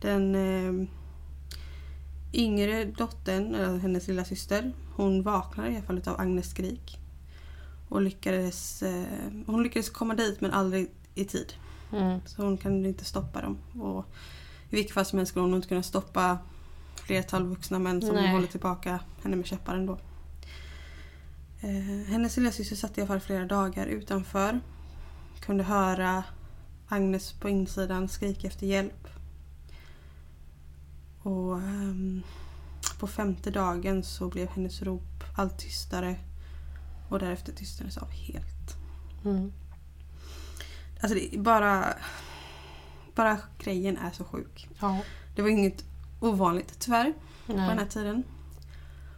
Den 0.00 0.34
eh, 0.34 0.88
yngre 2.34 2.84
dottern, 2.84 3.54
eller 3.54 3.78
hennes 3.78 4.08
lilla 4.08 4.24
syster, 4.24 4.72
hon 4.96 5.22
vaknade 5.22 5.70
i 5.70 5.76
alla 5.76 5.86
fall 5.86 6.02
av 6.06 6.20
Agnes 6.20 6.50
skrik. 6.50 6.98
Och 7.88 8.02
lyckades, 8.02 8.82
eh, 8.82 9.04
hon 9.46 9.62
lyckades 9.62 9.90
komma 9.90 10.14
dit 10.14 10.40
men 10.40 10.50
aldrig 10.50 10.90
i 11.14 11.24
tid. 11.24 11.52
Mm. 11.92 12.20
Så 12.26 12.42
hon 12.42 12.56
kunde 12.56 12.88
inte 12.88 13.04
stoppa 13.04 13.42
dem. 13.42 13.58
Och 13.82 14.04
I 14.70 14.76
vilket 14.76 14.94
fall 14.94 15.04
som 15.04 15.18
helst 15.18 15.30
skulle 15.30 15.44
hon 15.44 15.54
inte 15.54 15.68
kunna 15.68 15.82
stoppa 15.82 16.38
flertal 16.94 17.46
vuxna 17.46 17.78
män 17.78 18.02
som 18.02 18.14
Nej. 18.14 18.32
håller 18.32 18.46
tillbaka 18.46 19.00
henne 19.22 19.36
med 19.36 19.46
käppar 19.46 19.74
ändå. 19.74 19.98
Eh, 21.60 22.06
hennes 22.08 22.36
lilla 22.36 22.50
syster 22.50 22.76
satt 22.76 22.98
i 22.98 23.00
alla 23.00 23.08
fall 23.08 23.20
flera 23.20 23.44
dagar 23.44 23.86
utanför. 23.86 24.60
Kunde 25.40 25.64
höra 25.64 26.24
Agnes 26.88 27.32
på 27.32 27.48
insidan 27.48 28.08
skrika 28.08 28.48
efter 28.48 28.66
hjälp. 28.66 29.08
Och 31.24 31.58
ehm, 31.58 32.22
på 32.98 33.06
femte 33.06 33.50
dagen 33.50 34.02
så 34.02 34.28
blev 34.28 34.48
hennes 34.48 34.82
rop 34.82 35.24
allt 35.36 35.58
tystare 35.58 36.16
och 37.08 37.18
därefter 37.18 37.52
tystnades 37.52 37.96
av 37.98 38.10
helt. 38.10 38.76
Mm. 39.24 39.52
Alltså 41.00 41.18
det 41.18 41.38
bara... 41.38 41.94
Bara 43.14 43.38
grejen 43.58 43.96
är 43.96 44.10
så 44.10 44.24
sjuk. 44.24 44.68
Ja. 44.80 45.00
Det 45.36 45.42
var 45.42 45.48
inget 45.48 45.84
ovanligt 46.20 46.74
tyvärr 46.78 47.12
på 47.46 47.52
den 47.52 47.60
här 47.60 47.74
Nej. 47.74 47.88
tiden. 47.88 48.24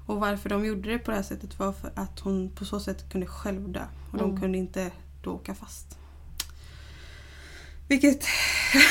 Och 0.07 0.21
varför 0.21 0.49
de 0.49 0.64
gjorde 0.64 0.90
det 0.92 0.99
på 0.99 1.11
det 1.11 1.16
här 1.16 1.25
sättet 1.25 1.59
var 1.59 1.73
för 1.73 1.92
att 1.95 2.21
hon 2.21 2.51
på 2.51 2.64
så 2.64 2.81
sätt 2.81 3.09
kunde 3.12 3.27
själv 3.27 3.69
dö. 3.73 3.87
Och 4.12 4.19
de 4.19 4.31
Mm. 4.31 4.40
kunde 4.42 4.59
inte 4.59 4.90
då 5.23 5.33
åka 5.33 5.55
fast. 5.55 5.99
Vilket 7.88 8.25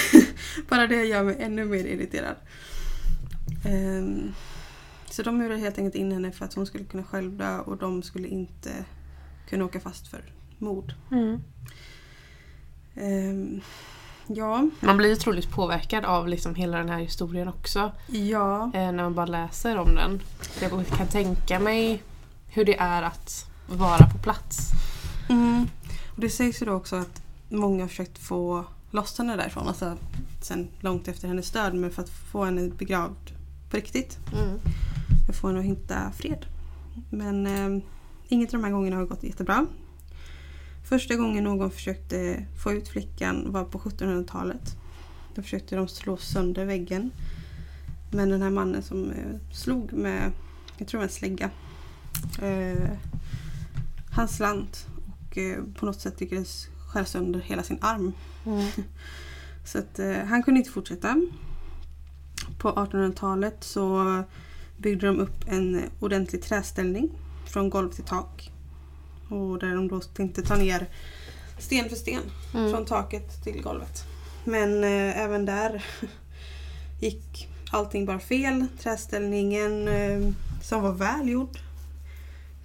bara 0.69 0.87
det 0.87 1.05
gör 1.05 1.23
mig 1.23 1.35
ännu 1.39 1.65
mer 1.65 1.85
irriterad. 1.85 2.35
Ehm, 3.65 4.33
så 5.09 5.23
de 5.23 5.41
gjorde 5.41 5.57
helt 5.57 5.77
enkelt 5.77 5.95
in 5.95 6.11
henne 6.11 6.31
för 6.31 6.45
att 6.45 6.53
hon 6.53 6.65
skulle 6.65 6.83
kunna 6.83 7.03
själv 7.03 7.37
dö 7.37 7.59
och 7.59 7.77
de 7.77 8.03
skulle 8.03 8.27
inte 8.27 8.85
kunna 9.49 9.65
åka 9.65 9.79
fast 9.79 10.07
för 10.07 10.21
mord. 10.57 10.93
Mm. 11.11 11.41
Ehm, 12.95 13.61
ja, 14.27 14.69
Man 14.79 14.97
blir 14.97 15.09
ju 15.09 15.15
troligt 15.15 15.49
påverkad 15.51 16.05
av 16.05 16.27
liksom 16.27 16.55
hela 16.55 16.77
den 16.77 16.89
här 16.89 16.99
historien 16.99 17.47
också. 17.47 17.91
ja. 18.07 18.63
Eh, 18.73 18.91
när 18.91 19.03
man 19.03 19.13
bara 19.15 19.25
läser 19.25 19.77
om 19.77 19.95
den. 19.95 20.21
Jag 20.61 20.87
kan 20.87 21.07
tänka 21.07 21.59
mig 21.59 22.03
hur 22.47 22.65
det 22.65 22.77
är 22.77 23.01
att 23.03 23.45
vara 23.67 24.07
på 24.07 24.17
plats. 24.17 24.71
Mm. 25.29 25.67
Och 26.15 26.21
det 26.21 26.29
sägs 26.29 26.61
ju 26.61 26.65
då 26.65 26.73
också 26.73 26.95
att 26.95 27.21
många 27.49 27.83
har 27.83 27.87
försökt 27.87 28.17
få 28.17 28.65
loss 28.91 29.17
henne 29.17 29.35
därifrån. 29.35 29.67
Alltså 29.67 29.97
sen 30.41 30.67
långt 30.79 31.07
efter 31.07 31.27
hennes 31.27 31.51
död. 31.51 31.73
Men 31.73 31.91
för 31.91 32.01
att 32.01 32.09
få 32.09 32.45
henne 32.45 32.69
begravd 32.69 33.31
på 33.75 33.79
riktigt. 33.79 34.19
Mm. 34.33 34.59
För 35.25 35.33
att 35.33 35.35
få 35.35 35.47
henne 35.47 35.59
att 35.59 35.65
hitta 35.65 36.11
fred. 36.11 36.45
Men 37.09 37.47
eh, 37.47 37.83
inget 38.27 38.53
av 38.53 38.59
de 38.59 38.63
här 38.65 38.71
gångerna 38.71 38.95
har 38.95 39.05
gått 39.05 39.23
jättebra. 39.23 39.67
Första 40.83 41.15
gången 41.15 41.43
någon 41.43 41.71
försökte 41.71 42.45
få 42.63 42.71
ut 42.71 42.87
flickan 42.87 43.51
var 43.51 43.63
på 43.63 43.79
1700-talet. 43.79 44.77
Då 45.35 45.41
försökte 45.41 45.75
de 45.75 45.87
slå 45.87 46.17
sönder 46.17 46.65
väggen. 46.65 47.11
Men 48.11 48.29
den 48.29 48.41
här 48.41 48.49
mannen 48.49 48.83
som 48.83 49.11
eh, 49.11 49.35
slog 49.51 49.93
med, 49.93 50.31
jag 50.77 50.87
tror 50.87 50.99
det 50.99 51.05
var 51.05 51.09
en 51.09 51.09
slägga. 51.09 51.49
Eh, 52.41 52.89
han 54.11 54.27
slant 54.27 54.87
och 55.07 55.37
eh, 55.37 55.63
på 55.79 55.85
något 55.85 56.01
sätt 56.01 56.21
lyckades 56.21 56.67
skära 56.87 57.05
sönder 57.05 57.39
hela 57.39 57.63
sin 57.63 57.77
arm. 57.81 58.13
Mm. 58.45 58.69
Så 59.65 59.77
att 59.77 59.99
eh, 59.99 60.17
han 60.17 60.43
kunde 60.43 60.57
inte 60.59 60.71
fortsätta. 60.71 61.15
På 62.65 62.71
1800-talet 62.71 63.55
så 63.59 64.23
byggde 64.77 65.07
de 65.07 65.19
upp 65.19 65.47
en 65.47 65.81
ordentlig 65.99 66.43
träställning 66.43 67.09
från 67.47 67.69
golv 67.69 67.89
till 67.91 68.03
tak. 68.03 68.51
Och 69.29 69.59
där 69.59 69.75
de 69.75 69.87
då 69.87 70.01
tänkte 70.01 70.41
ta 70.41 70.55
ner 70.55 70.87
sten 71.59 71.89
för 71.89 71.95
sten 71.95 72.21
Mm. 72.53 72.71
från 72.71 72.85
taket 72.85 73.43
till 73.43 73.61
golvet. 73.61 74.03
Men 74.43 74.83
eh, 74.83 75.19
även 75.19 75.45
där 75.45 75.85
gick 77.01 77.47
allting 77.71 78.05
bara 78.05 78.19
fel. 78.19 78.67
Träställningen 78.79 79.87
eh, 79.87 80.31
som 80.61 80.81
var 80.81 80.93
välgjord 80.93 81.59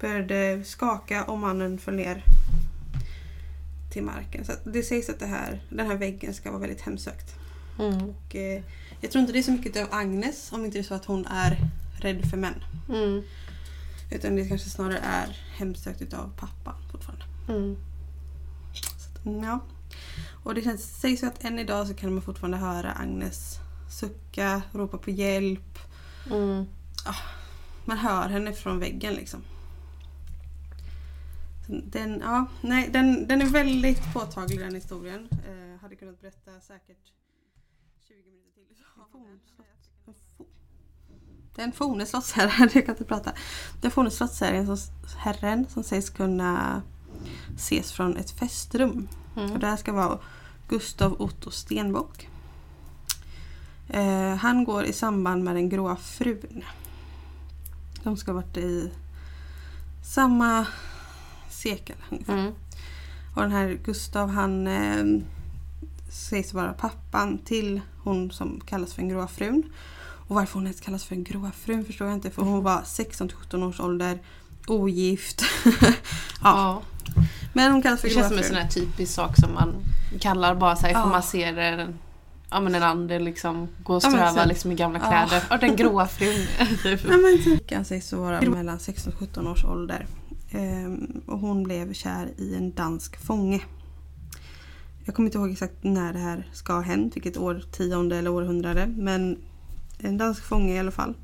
började 0.01 0.65
skaka 0.65 1.25
och 1.25 1.39
mannen 1.39 1.79
föll 1.79 1.95
ner 1.95 2.25
till 3.93 4.03
marken. 4.03 4.45
Så 4.45 4.53
det 4.65 4.83
sägs 4.83 5.09
att 5.09 5.19
det 5.21 5.27
här, 5.27 5.61
den 5.71 5.87
här 5.87 5.97
väggen 5.97 6.35
ska 6.35 6.51
vara 6.51 6.61
väldigt 6.61 6.81
hemsökt. 6.81 7.35
Mm. 7.79 8.09
Och, 8.11 8.37
eh, 8.37 8.63
jag 9.01 9.11
tror 9.11 9.21
inte 9.21 9.33
det 9.33 9.39
är 9.39 9.43
så 9.43 9.53
mycket 9.53 9.77
av 9.77 9.89
Agnes 9.91 10.53
om 10.53 10.65
inte 10.65 10.79
det 10.79 10.83
är 10.83 10.89
så 10.89 10.95
att 10.95 11.05
hon 11.05 11.27
är 11.27 11.57
rädd 12.01 12.31
för 12.31 12.37
män. 12.37 12.65
Mm. 12.89 13.23
Utan 14.11 14.37
det 14.37 14.49
kanske 14.49 14.71
snarare 14.71 14.99
är 14.99 15.29
hemsökt 15.57 16.03
utav 16.03 16.33
pappan 16.37 16.75
fortfarande. 16.93 17.25
Mm. 17.49 17.77
Så 18.99 19.29
mm, 19.29 19.45
ja. 19.45 19.61
Och 20.45 20.55
det 20.55 20.63
känns, 20.63 21.01
sägs 21.01 21.23
ju 21.23 21.27
att 21.27 21.45
än 21.45 21.59
idag 21.59 21.87
så 21.87 21.95
kan 21.95 22.15
man 22.15 22.23
fortfarande 22.23 22.57
höra 22.57 22.93
Agnes 22.93 23.59
sucka, 23.91 24.63
ropa 24.73 24.99
på 24.99 25.11
hjälp. 25.11 25.79
Mm. 26.31 26.65
Man 27.85 27.99
hör 27.99 28.29
henne 28.29 28.53
från 28.53 28.79
väggen 28.79 29.15
liksom. 29.15 29.41
Den, 31.69 32.21
ja, 32.21 32.47
nej, 32.61 32.89
den, 32.93 33.29
den 33.29 33.43
är 33.43 33.47
väldigt 33.47 34.13
påtaglig 34.13 34.61
den 34.61 34.75
historien. 34.75 35.29
Eh, 35.33 35.81
hade 35.83 35.97
kunnat 35.97 36.21
berätta 36.21 36.61
säkert 36.61 37.20
20 38.11 38.17
minuter 38.31 38.61
till. 38.67 38.77
Den 39.95 40.13
fo- 40.37 40.45
Den 41.55 41.73
forne 41.73 42.07
slottsherren, 42.07 42.69
jag 42.75 42.87
kan 42.87 42.95
inte 42.95 43.05
prata. 43.05 43.33
Den 43.81 43.91
forne 43.91 44.11
slottsherren 44.11 44.67
som, 44.67 44.77
herren 45.19 45.67
som 45.69 45.83
sägs 45.85 46.11
kunna 46.11 46.83
ses 47.57 47.93
från 47.93 48.17
ett 48.17 48.31
festrum. 48.31 49.09
Mm. 49.37 49.53
Och 49.53 49.59
det 49.59 49.67
här 49.67 49.77
ska 49.77 49.93
vara 49.93 50.19
Gustav 50.69 51.21
Otto 51.23 51.51
Stenbock. 51.51 52.29
Eh, 53.89 54.35
han 54.35 54.65
går 54.65 54.85
i 54.85 54.93
samband 54.93 55.45
med 55.45 55.55
den 55.57 55.69
gråa 55.69 55.97
frun. 55.97 56.65
De 58.03 58.17
ska 58.17 58.33
ha 58.33 58.37
varit 58.41 58.57
i 58.57 58.93
samma 60.05 60.67
sekel 61.51 61.97
ungefär. 62.11 62.39
Mm. 62.39 62.53
Och 63.37 63.43
den 63.43 63.53
här 63.53 63.79
Gustav 63.85 64.29
han 64.31 64.67
eh, 64.67 65.05
sägs 66.11 66.55
vara 66.55 66.73
pappan 66.73 67.39
till 67.39 67.81
hon 68.03 68.31
som 68.31 68.61
kallas 68.67 68.95
för 68.95 69.03
den 69.03 69.09
gråa 69.11 69.29
frun. 69.29 69.63
Och 70.29 70.35
varför 70.37 70.55
hon 70.55 70.67
ens 70.67 70.81
kallas 70.81 71.05
för 71.05 71.15
den 71.15 71.25
gråa 71.25 71.51
frun 71.53 71.85
förstår 71.85 72.07
jag 72.07 72.17
inte. 72.17 72.31
För 72.31 72.43
hon 72.43 72.63
var 72.65 72.81
16-17 72.81 73.69
års 73.69 73.81
ålder, 73.81 74.19
ogift. 74.67 75.43
ja. 75.65 76.03
Ja. 76.43 76.83
Men 77.53 77.73
hon 77.73 77.83
kallas 77.83 78.01
för 78.01 78.09
Det 78.09 78.15
känns 78.15 78.29
som 78.29 78.39
en 78.39 78.45
sån 78.45 78.57
här 78.57 78.69
typisk 78.69 79.13
sak 79.15 79.37
som 79.37 79.55
man 79.55 79.75
kallar 80.21 80.55
bara 80.55 80.77
så 80.77 80.87
här, 80.87 80.93
Ja. 80.93 81.03
får 81.03 81.11
man 81.11 81.23
se 81.23 81.53
det 81.53 81.95
Ja 82.51 82.61
men 82.61 82.75
en 82.75 82.83
ande 82.83 83.19
liksom 83.19 83.69
gå 83.85 83.95
och 83.97 84.05
Ja, 84.05 84.11
men 84.11 84.19
ströva 84.19 84.43
typ. 84.43 84.49
liksom 84.49 84.73
i 84.73 84.75
gamla 84.75 84.99
Ja. 84.99 85.07
kläder. 85.27 85.45
Ja. 85.51 85.57
den 85.57 85.77
gråa 85.77 86.07
frun. 86.07 86.47
typ. 86.83 87.01
Ja, 87.09 87.17
men 87.17 87.45
typ. 87.45 87.73
Han 87.75 87.85
sägs 87.85 88.13
vara 88.13 88.41
mellan 88.41 88.79
16 88.79 89.13
och 89.13 89.19
17 89.19 89.47
års 89.47 89.65
ålder. 89.65 90.07
Ehm, 90.51 91.23
och 91.27 91.39
hon 91.39 91.63
blev 91.63 91.93
kär 91.93 92.29
i 92.37 92.55
en 92.55 92.73
dansk 92.75 93.27
fånge. 93.27 93.61
Jag 95.11 95.15
kommer 95.15 95.27
inte 95.27 95.39
ihåg 95.39 95.51
exakt 95.51 95.75
när 95.81 96.13
det 96.13 96.19
här 96.19 96.49
ska 96.53 96.73
ha 96.73 96.81
hänt, 96.81 97.17
vilket 97.17 97.37
årtionde 97.37 98.17
eller 98.17 98.31
århundrade. 98.31 98.87
Men 98.87 99.39
en 99.99 100.19
dansk 100.19 100.45
fånge 100.45 100.75
i 100.75 100.79
alla 100.79 100.91
fall. 100.91 101.15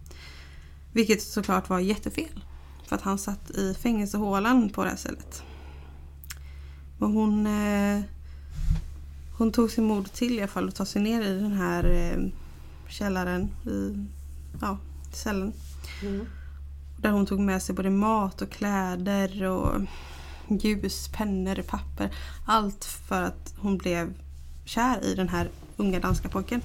Vilket 0.93 1.23
såklart 1.23 1.69
var 1.69 1.79
jättefel. 1.79 2.45
För 2.87 2.97
att 2.97 3.03
han 3.03 3.19
satt 3.19 3.51
i 3.51 3.75
fängelsehålan 3.75 4.71
på 4.71 4.85
det 4.85 4.91
här 4.91 4.97
stället. 4.97 5.43
Och 6.99 7.09
hon, 7.09 7.47
eh, 7.47 8.01
hon 9.39 9.53
tog 9.53 9.71
sin 9.71 9.85
mod 9.85 10.13
till 10.13 10.33
i 10.35 10.39
alla 10.39 10.49
fall 10.49 10.69
och 10.69 10.75
ta 10.75 10.85
sig 10.85 11.03
ner 11.03 11.23
i 11.23 11.41
den 11.41 11.53
här 11.53 11.91
eh, 11.91 12.31
källaren 12.89 13.51
i 13.67 14.07
ja, 14.61 14.79
cellen. 15.13 15.53
Mm. 16.03 16.27
Där 16.99 17.11
hon 17.11 17.27
tog 17.27 17.41
med 17.41 17.63
sig 17.63 17.75
både 17.75 17.91
mat 17.91 18.43
och 18.43 18.51
kläder 18.51 19.45
och 19.45 19.81
ljus, 20.49 21.09
pennor, 21.09 21.63
papper. 21.63 22.15
Allt 22.47 22.85
för 22.85 23.23
att 23.23 23.55
hon 23.59 23.79
blev 23.79 24.15
kär 24.65 25.05
i 25.05 25.15
den 25.15 25.29
här 25.29 25.51
unga 25.77 26.01
danska 26.01 26.29
pojken. 26.29 26.63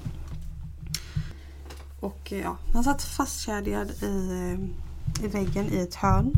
Och 1.99 2.33
eh, 2.33 2.39
ja, 2.39 2.57
han 2.73 2.83
satt 2.83 3.03
fastkedjad 3.03 3.91
i, 3.91 4.03
eh, 4.03 5.25
i 5.25 5.27
väggen 5.27 5.65
i 5.65 5.77
ett 5.77 5.95
hörn. 5.95 6.33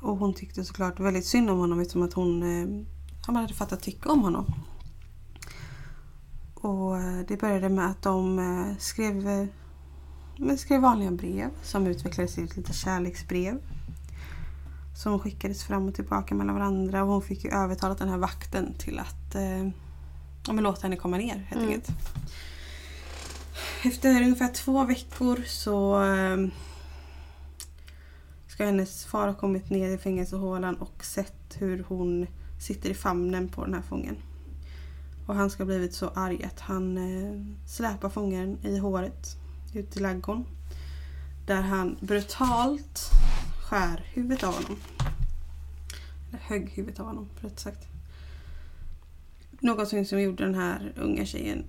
Och 0.00 0.16
hon 0.16 0.34
tyckte 0.34 0.64
såklart 0.64 1.00
väldigt 1.00 1.26
synd 1.26 1.50
om 1.50 1.58
honom 1.58 1.80
eftersom 1.80 2.02
att 2.02 2.12
hon, 2.12 2.42
eh, 2.42 2.84
ja, 3.26 3.32
man 3.32 3.42
hade 3.42 3.54
fattat 3.54 3.82
tycke 3.82 4.08
om 4.08 4.22
honom. 4.22 4.54
Och 6.54 6.96
det 7.28 7.40
började 7.40 7.68
med 7.68 7.90
att 7.90 8.02
de 8.02 8.76
skrev 8.78 9.48
skrev 10.56 10.80
vanliga 10.80 11.10
brev 11.10 11.50
som 11.62 11.86
utvecklades 11.86 12.34
till 12.34 12.44
ett 12.44 12.56
litet 12.56 12.74
kärleksbrev. 12.74 13.58
Som 14.96 15.18
skickades 15.18 15.64
fram 15.64 15.88
och 15.88 15.94
tillbaka 15.94 16.34
mellan 16.34 16.54
varandra 16.54 17.02
och 17.02 17.08
hon 17.08 17.22
fick 17.22 17.44
ju 17.44 17.50
övertalat 17.50 17.98
den 17.98 18.08
här 18.08 18.18
vakten 18.18 18.74
till 18.78 18.98
att 18.98 19.34
eh, 19.34 19.68
ja, 20.46 20.52
låta 20.52 20.82
henne 20.82 20.96
komma 20.96 21.16
ner 21.16 21.34
helt 21.48 21.52
Mm. 21.62 21.68
enkelt. 21.68 21.88
Efter 23.84 24.22
ungefär 24.22 24.48
två 24.52 24.84
veckor 24.84 25.42
så 25.46 26.02
eh, 26.04 26.36
ska 28.46 28.64
hennes 28.64 29.04
far 29.04 29.26
ha 29.26 29.34
kommit 29.34 29.70
ner 29.70 29.88
i 29.88 29.98
fängelsehålan 29.98 30.74
och 30.76 31.04
sett 31.04 31.56
hur 31.58 31.84
hon 31.88 32.26
sitter 32.60 32.90
i 32.90 32.94
famnen 32.94 33.48
på 33.48 33.64
den 33.64 33.74
här 33.74 33.82
fången. 33.82 34.16
Och 35.26 35.34
han 35.34 35.50
ska 35.50 35.62
ha 35.62 35.66
blivit 35.66 35.94
så 35.94 36.08
arg 36.14 36.44
att 36.44 36.60
han 36.60 36.98
eh, 36.98 37.40
släpar 37.68 38.08
fången 38.08 38.58
i 38.62 38.78
håret 38.78 39.36
ut 39.74 39.90
till 39.90 40.02
ladugården. 40.02 40.44
Där 41.46 41.62
han 41.62 41.96
brutalt 42.00 43.10
skär 43.64 44.04
huvudet 44.12 44.42
av 44.42 44.54
honom. 44.54 44.76
Eller 46.28 46.38
högg 46.38 46.70
huvudet 46.70 47.00
av 47.00 47.06
honom, 47.06 47.28
rätt 47.40 47.60
sagt. 47.60 47.86
Något 49.60 50.08
som 50.08 50.20
gjorde 50.20 50.44
den 50.44 50.54
här 50.54 50.92
unga 50.96 51.26
tjejen 51.26 51.64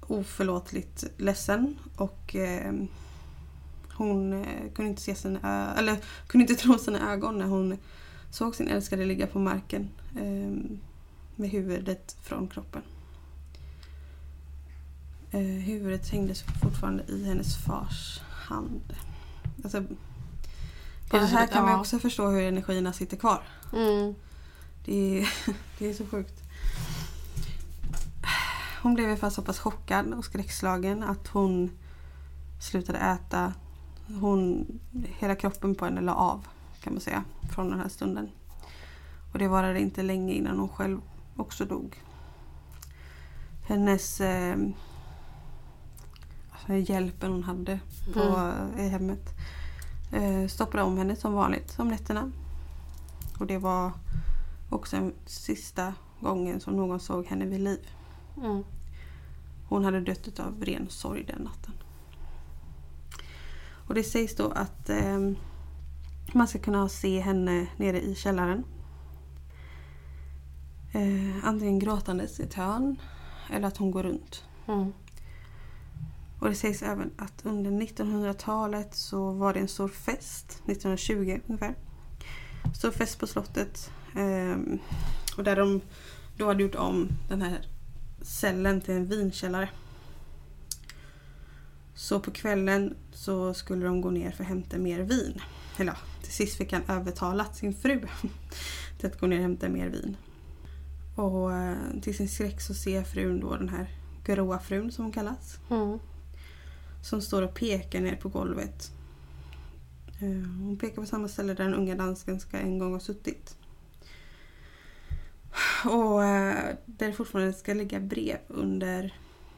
oförlåtligt 0.00 1.04
ledsen 1.16 1.78
och 1.96 2.36
eh, 2.36 2.72
hon 3.92 4.32
eh, 4.32 4.72
kunde 4.74 4.90
inte 4.90 5.02
se 5.02 5.14
sina 5.14 5.74
eller 5.74 5.96
kunde 6.26 6.42
inte 6.42 6.62
tro 6.62 6.78
sina 6.78 7.12
ögon 7.12 7.38
när 7.38 7.46
hon 7.46 7.78
såg 8.30 8.54
sin 8.54 8.68
älskade 8.68 9.04
ligga 9.04 9.26
på 9.26 9.38
marken. 9.38 9.88
Eh, 10.16 10.78
med 11.36 11.50
huvudet 11.50 12.16
från 12.22 12.48
kroppen. 12.48 12.82
Eh, 15.30 15.40
huvudet 15.40 16.08
hängdes 16.08 16.42
fortfarande 16.42 17.04
i 17.08 17.24
hennes 17.24 17.56
fars 17.56 18.20
hand. 18.30 18.94
Alltså, 19.64 19.84
det 21.10 21.18
här 21.18 21.46
kan 21.46 21.64
man 21.64 21.80
också 21.80 21.98
förstå 21.98 22.28
hur 22.28 22.42
energierna 22.42 22.92
sitter 22.92 23.16
kvar. 23.16 23.42
Mm. 23.72 24.14
Det 24.84 25.20
är, 25.20 25.32
det 25.78 25.90
är 25.90 25.94
så 25.94 26.06
sjukt. 26.06 26.42
Hon 28.82 28.94
blev 28.94 29.06
i 29.06 29.10
alla 29.10 29.20
fall 29.20 29.30
så 29.30 29.42
pass 29.42 29.58
chockad 29.58 30.14
och 30.14 30.24
skräckslagen 30.24 31.02
att 31.02 31.28
hon 31.28 31.70
slutade 32.60 32.98
äta. 32.98 33.52
Hon, 34.20 34.66
hela 35.18 35.34
kroppen 35.34 35.74
på 35.74 35.84
henne 35.84 36.00
la 36.00 36.14
av 36.14 36.46
kan 36.80 36.92
man 36.92 37.00
säga 37.00 37.24
från 37.54 37.70
den 37.70 37.80
här 37.80 37.88
stunden. 37.88 38.30
Och 39.32 39.38
det 39.38 39.48
varade 39.48 39.80
inte 39.80 40.02
länge 40.02 40.34
innan 40.34 40.58
hon 40.58 40.68
själv 40.68 41.00
också 41.36 41.64
dog. 41.64 42.02
Hennes 43.66 44.20
eh, 44.20 44.56
alltså 46.50 46.72
hjälpen 46.72 47.32
hon 47.32 47.42
hade 47.42 47.80
på, 48.12 48.52
i 48.78 48.88
hemmet 48.88 49.34
eh, 50.12 50.46
stoppade 50.48 50.82
om 50.82 50.98
henne 50.98 51.16
som 51.16 51.32
vanligt 51.32 51.78
om 51.78 51.88
nätterna. 51.88 52.30
Och 53.38 53.46
det 53.46 53.58
var 53.58 53.92
också 54.70 54.96
den 54.96 55.12
sista 55.26 55.94
gången 56.20 56.60
som 56.60 56.76
någon 56.76 57.00
såg 57.00 57.26
henne 57.26 57.46
vid 57.46 57.60
liv. 57.60 57.88
Mm. 58.36 58.64
Hon 59.68 59.84
hade 59.84 60.00
dött 60.00 60.40
av 60.40 60.64
ren 60.64 60.86
sorg 60.88 61.24
den 61.24 61.42
natten. 61.42 61.74
Och 63.88 63.94
det 63.94 64.02
sägs 64.02 64.36
då 64.36 64.50
att 64.50 64.90
eh, 64.90 65.30
man 66.32 66.48
ska 66.48 66.58
kunna 66.58 66.88
se 66.88 67.20
henne 67.20 67.66
nere 67.76 68.00
i 68.00 68.14
källaren. 68.14 68.64
Eh, 70.92 71.44
antingen 71.44 71.78
gråtandes 71.78 72.40
i 72.40 72.42
ett 72.42 72.54
hörn 72.54 73.00
eller 73.50 73.68
att 73.68 73.76
hon 73.76 73.90
går 73.90 74.02
runt. 74.02 74.44
Mm. 74.68 74.92
Och 76.40 76.48
det 76.48 76.54
sägs 76.54 76.82
även 76.82 77.10
att 77.16 77.40
under 77.42 77.70
1900-talet 77.70 78.94
så 78.94 79.32
var 79.32 79.54
det 79.54 79.60
en 79.60 79.68
stor 79.68 79.88
fest, 79.88 80.62
1920 80.66 81.40
ungefär. 81.46 81.74
Stor 82.74 82.90
fest 82.90 83.18
på 83.18 83.26
slottet. 83.26 83.90
ehm, 84.16 84.78
och 85.36 85.44
där 85.44 85.56
de 85.56 85.80
då 86.36 86.46
hade 86.46 86.62
gjort 86.62 86.74
om 86.74 87.08
den 87.28 87.42
här 87.42 87.66
cellen 88.22 88.80
till 88.80 88.94
en 88.94 89.06
vinkällare. 89.06 89.68
Så 91.94 92.20
på 92.20 92.30
kvällen 92.30 92.96
så 93.12 93.54
skulle 93.54 93.84
de 93.86 94.00
gå 94.00 94.10
ner 94.10 94.30
för 94.30 94.42
att 94.44 94.48
hämta 94.48 94.78
mer 94.78 95.00
vin. 95.00 95.40
Eller 95.78 95.92
ja, 95.92 95.98
till 96.22 96.32
sist 96.32 96.56
fick 96.56 96.72
han 96.72 96.82
övertalat 96.88 97.56
sin 97.56 97.74
fru 97.74 98.00
till 98.98 99.06
att 99.06 99.20
gå 99.20 99.26
ner 99.26 99.36
och 99.36 99.42
hämta 99.42 99.68
mer 99.68 99.88
vin. 99.88 100.16
Och 101.16 101.52
eh, 101.52 101.76
till 102.02 102.16
sin 102.16 102.28
skräck 102.28 102.60
så 102.60 102.74
ser 102.74 103.04
frun 103.04 103.40
då 103.40 103.56
den 103.56 103.68
här 103.68 103.90
gråa 104.24 104.58
frun 104.58 104.92
som 104.92 105.04
hon 105.04 105.12
kallas 105.12 105.58
Mm 105.70 105.98
som 107.02 107.22
står 107.22 107.42
och 107.42 107.54
pekar 107.54 108.00
ner 108.00 108.16
på 108.16 108.28
golvet. 108.28 108.90
Eh, 110.20 110.48
Hon 110.60 110.78
pekar 110.80 111.02
på 111.02 111.06
samma 111.06 111.28
ställe 111.28 111.54
där 111.54 111.64
den 111.64 111.74
unga 111.74 111.94
dansken 111.94 112.40
ska 112.40 112.58
en 112.58 112.78
gång 112.78 112.92
ha 112.92 113.00
suttit. 113.00 113.56
Och 115.84 116.24
eh, 116.24 116.76
där 116.86 117.06
det 117.06 117.12
fortfarande 117.12 117.52
ska 117.52 117.74
ligga 117.74 118.00
brev 118.00 118.38
under 118.48 119.14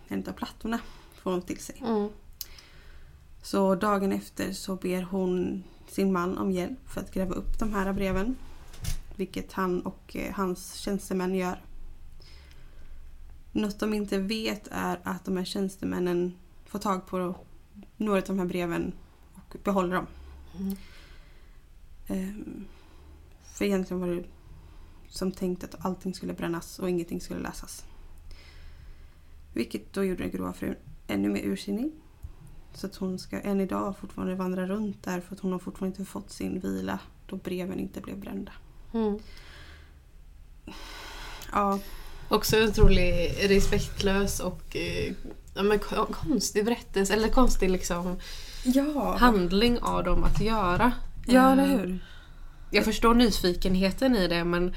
en 0.08 0.28
av 0.28 0.32
plattorna. 0.32 0.78
Får 1.14 1.30
hon 1.30 1.42
till 1.42 1.58
sig. 1.58 1.82
Mm. 1.86 2.08
Så 3.42 3.74
dagen 3.74 4.12
efter 4.12 4.52
så 4.52 4.76
ber 4.76 5.02
hon 5.02 5.64
sin 5.88 6.12
man 6.12 6.38
om 6.38 6.52
hjälp 6.52 6.88
för 6.88 7.00
att 7.00 7.14
gräva 7.14 7.34
upp 7.34 7.58
de 7.58 7.72
här 7.72 7.92
breven. 7.92 8.36
Vilket 9.16 9.52
han 9.52 9.80
och 9.80 10.16
eh, 10.16 10.32
hans 10.34 10.74
tjänstemän 10.74 11.34
gör. 11.34 11.62
Något 13.52 13.80
de 13.80 13.94
inte 13.94 14.18
vet 14.18 14.68
är 14.70 15.00
att 15.02 15.24
de 15.24 15.36
här 15.36 15.44
tjänstemännen 15.44 16.34
får 16.72 16.78
tag 16.78 17.06
på 17.06 17.34
några 17.96 18.18
av 18.18 18.24
de 18.26 18.38
här 18.38 18.46
breven 18.46 18.92
och 19.34 19.56
behåller 19.64 19.94
dem. 19.94 20.06
Mm. 20.58 20.76
Ehm, 22.06 22.64
för 23.42 23.64
egentligen 23.64 24.00
var 24.00 24.08
det 24.08 24.24
som 25.08 25.32
tänkt 25.32 25.64
att 25.64 25.84
allting 25.84 26.14
skulle 26.14 26.32
brännas 26.32 26.78
och 26.78 26.90
ingenting 26.90 27.20
skulle 27.20 27.40
läsas. 27.40 27.84
Vilket 29.52 29.92
då 29.92 30.04
gjorde 30.04 30.22
den 30.22 30.30
gråa 30.30 30.52
frun 30.52 30.74
ännu 31.06 31.28
mer 31.28 31.42
ursinnig. 31.42 31.92
Så 32.74 32.86
att 32.86 32.96
hon 32.96 33.18
ska 33.18 33.40
än 33.40 33.60
idag 33.60 33.98
fortfarande 33.98 34.34
vandra 34.34 34.66
runt 34.66 35.02
där 35.02 35.20
för 35.20 35.34
att 35.34 35.40
hon 35.40 35.52
har 35.52 35.58
fortfarande 35.58 35.98
inte 35.98 36.10
fått 36.10 36.30
sin 36.30 36.60
vila 36.60 36.98
då 37.26 37.36
breven 37.36 37.80
inte 37.80 38.00
blev 38.00 38.18
brända. 38.20 38.52
Mm. 38.92 39.18
Ja, 41.52 41.80
Också 42.32 42.64
otroligt 42.64 43.38
respektlös 43.50 44.40
och 44.40 44.76
eh, 44.76 45.12
ja, 45.54 45.62
men 45.62 45.78
ko- 45.78 46.06
konstig 46.12 46.64
berättelse, 46.64 47.14
eller 47.14 47.28
konstig 47.28 47.70
liksom 47.70 48.16
ja. 48.64 49.16
handling 49.16 49.78
av 49.78 50.04
dem 50.04 50.24
att 50.24 50.40
göra. 50.40 50.92
ja 51.26 51.52
eller 51.52 51.62
Eh, 51.62 51.68
hur? 51.68 52.04
Jag 52.70 52.84
förstår 52.84 53.14
nyfikenheten 53.14 54.16
i 54.16 54.28
det 54.28 54.44
men 54.44 54.74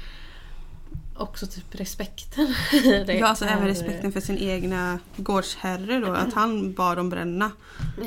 också 1.16 1.46
typ 1.46 1.74
respekten 1.74 2.46
i 2.72 3.04
det. 3.06 3.14
Ja, 3.14 3.26
alltså 3.26 3.44
även 3.44 3.64
är- 3.64 3.68
respekten 3.68 4.12
för 4.12 4.20
sin 4.20 4.38
egna 4.38 4.98
gårdsherre 5.16 6.00
då. 6.00 6.12
Att 6.12 6.34
han 6.34 6.72
bad 6.72 6.96
dem 6.98 7.10
bränna 7.10 7.50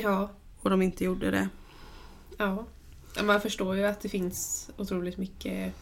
Ja, 0.02 0.30
och 0.60 0.70
de 0.70 0.82
inte 0.82 1.04
gjorde 1.04 1.30
det. 1.30 1.48
Ja, 2.38 2.64
Man 3.22 3.40
förstår 3.40 3.76
ju 3.76 3.84
att 3.84 4.00
det 4.00 4.08
finns 4.08 4.70
otroligt 4.76 5.16
mycket 5.18 5.72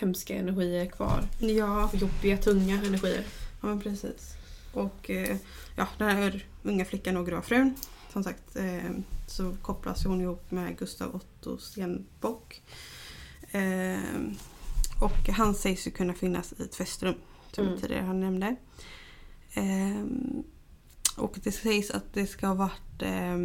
hemska 0.00 0.34
energier 0.34 0.86
kvar. 0.86 1.22
Ja, 1.38 1.90
jobbiga, 1.92 2.36
tunga 2.36 2.74
energier. 2.78 3.24
Ja 3.60 3.68
men 3.68 3.80
precis. 3.80 4.34
Och 4.72 5.10
eh, 5.10 5.36
ja, 5.76 5.88
den 5.98 6.08
här 6.08 6.46
unga 6.62 6.84
flickan 6.84 7.16
och 7.16 7.26
gråfrun. 7.26 7.74
Som 8.12 8.24
sagt 8.24 8.56
eh, 8.56 8.90
så 9.26 9.56
kopplas 9.62 10.04
hon 10.04 10.20
ihop 10.20 10.50
med 10.50 10.78
Gustav 10.78 11.14
Otto 11.14 11.58
Stenbock. 11.58 12.62
Eh, 13.50 13.98
och 15.02 15.28
han 15.28 15.54
sägs 15.54 15.86
ju 15.86 15.90
kunna 15.90 16.14
finnas 16.14 16.52
i 16.58 16.62
ett 16.62 16.74
festrum. 16.74 17.14
Som 17.52 17.66
Mm. 17.66 17.80
tidigare 17.80 18.02
han 18.04 18.20
nämnde. 18.20 18.56
Eh, 19.52 20.04
och 21.16 21.38
det 21.42 21.52
sägs 21.52 21.90
att 21.90 22.14
det 22.14 22.26
ska 22.26 22.46
ha 22.46 22.54
varit 22.54 23.02
eh, 23.02 23.38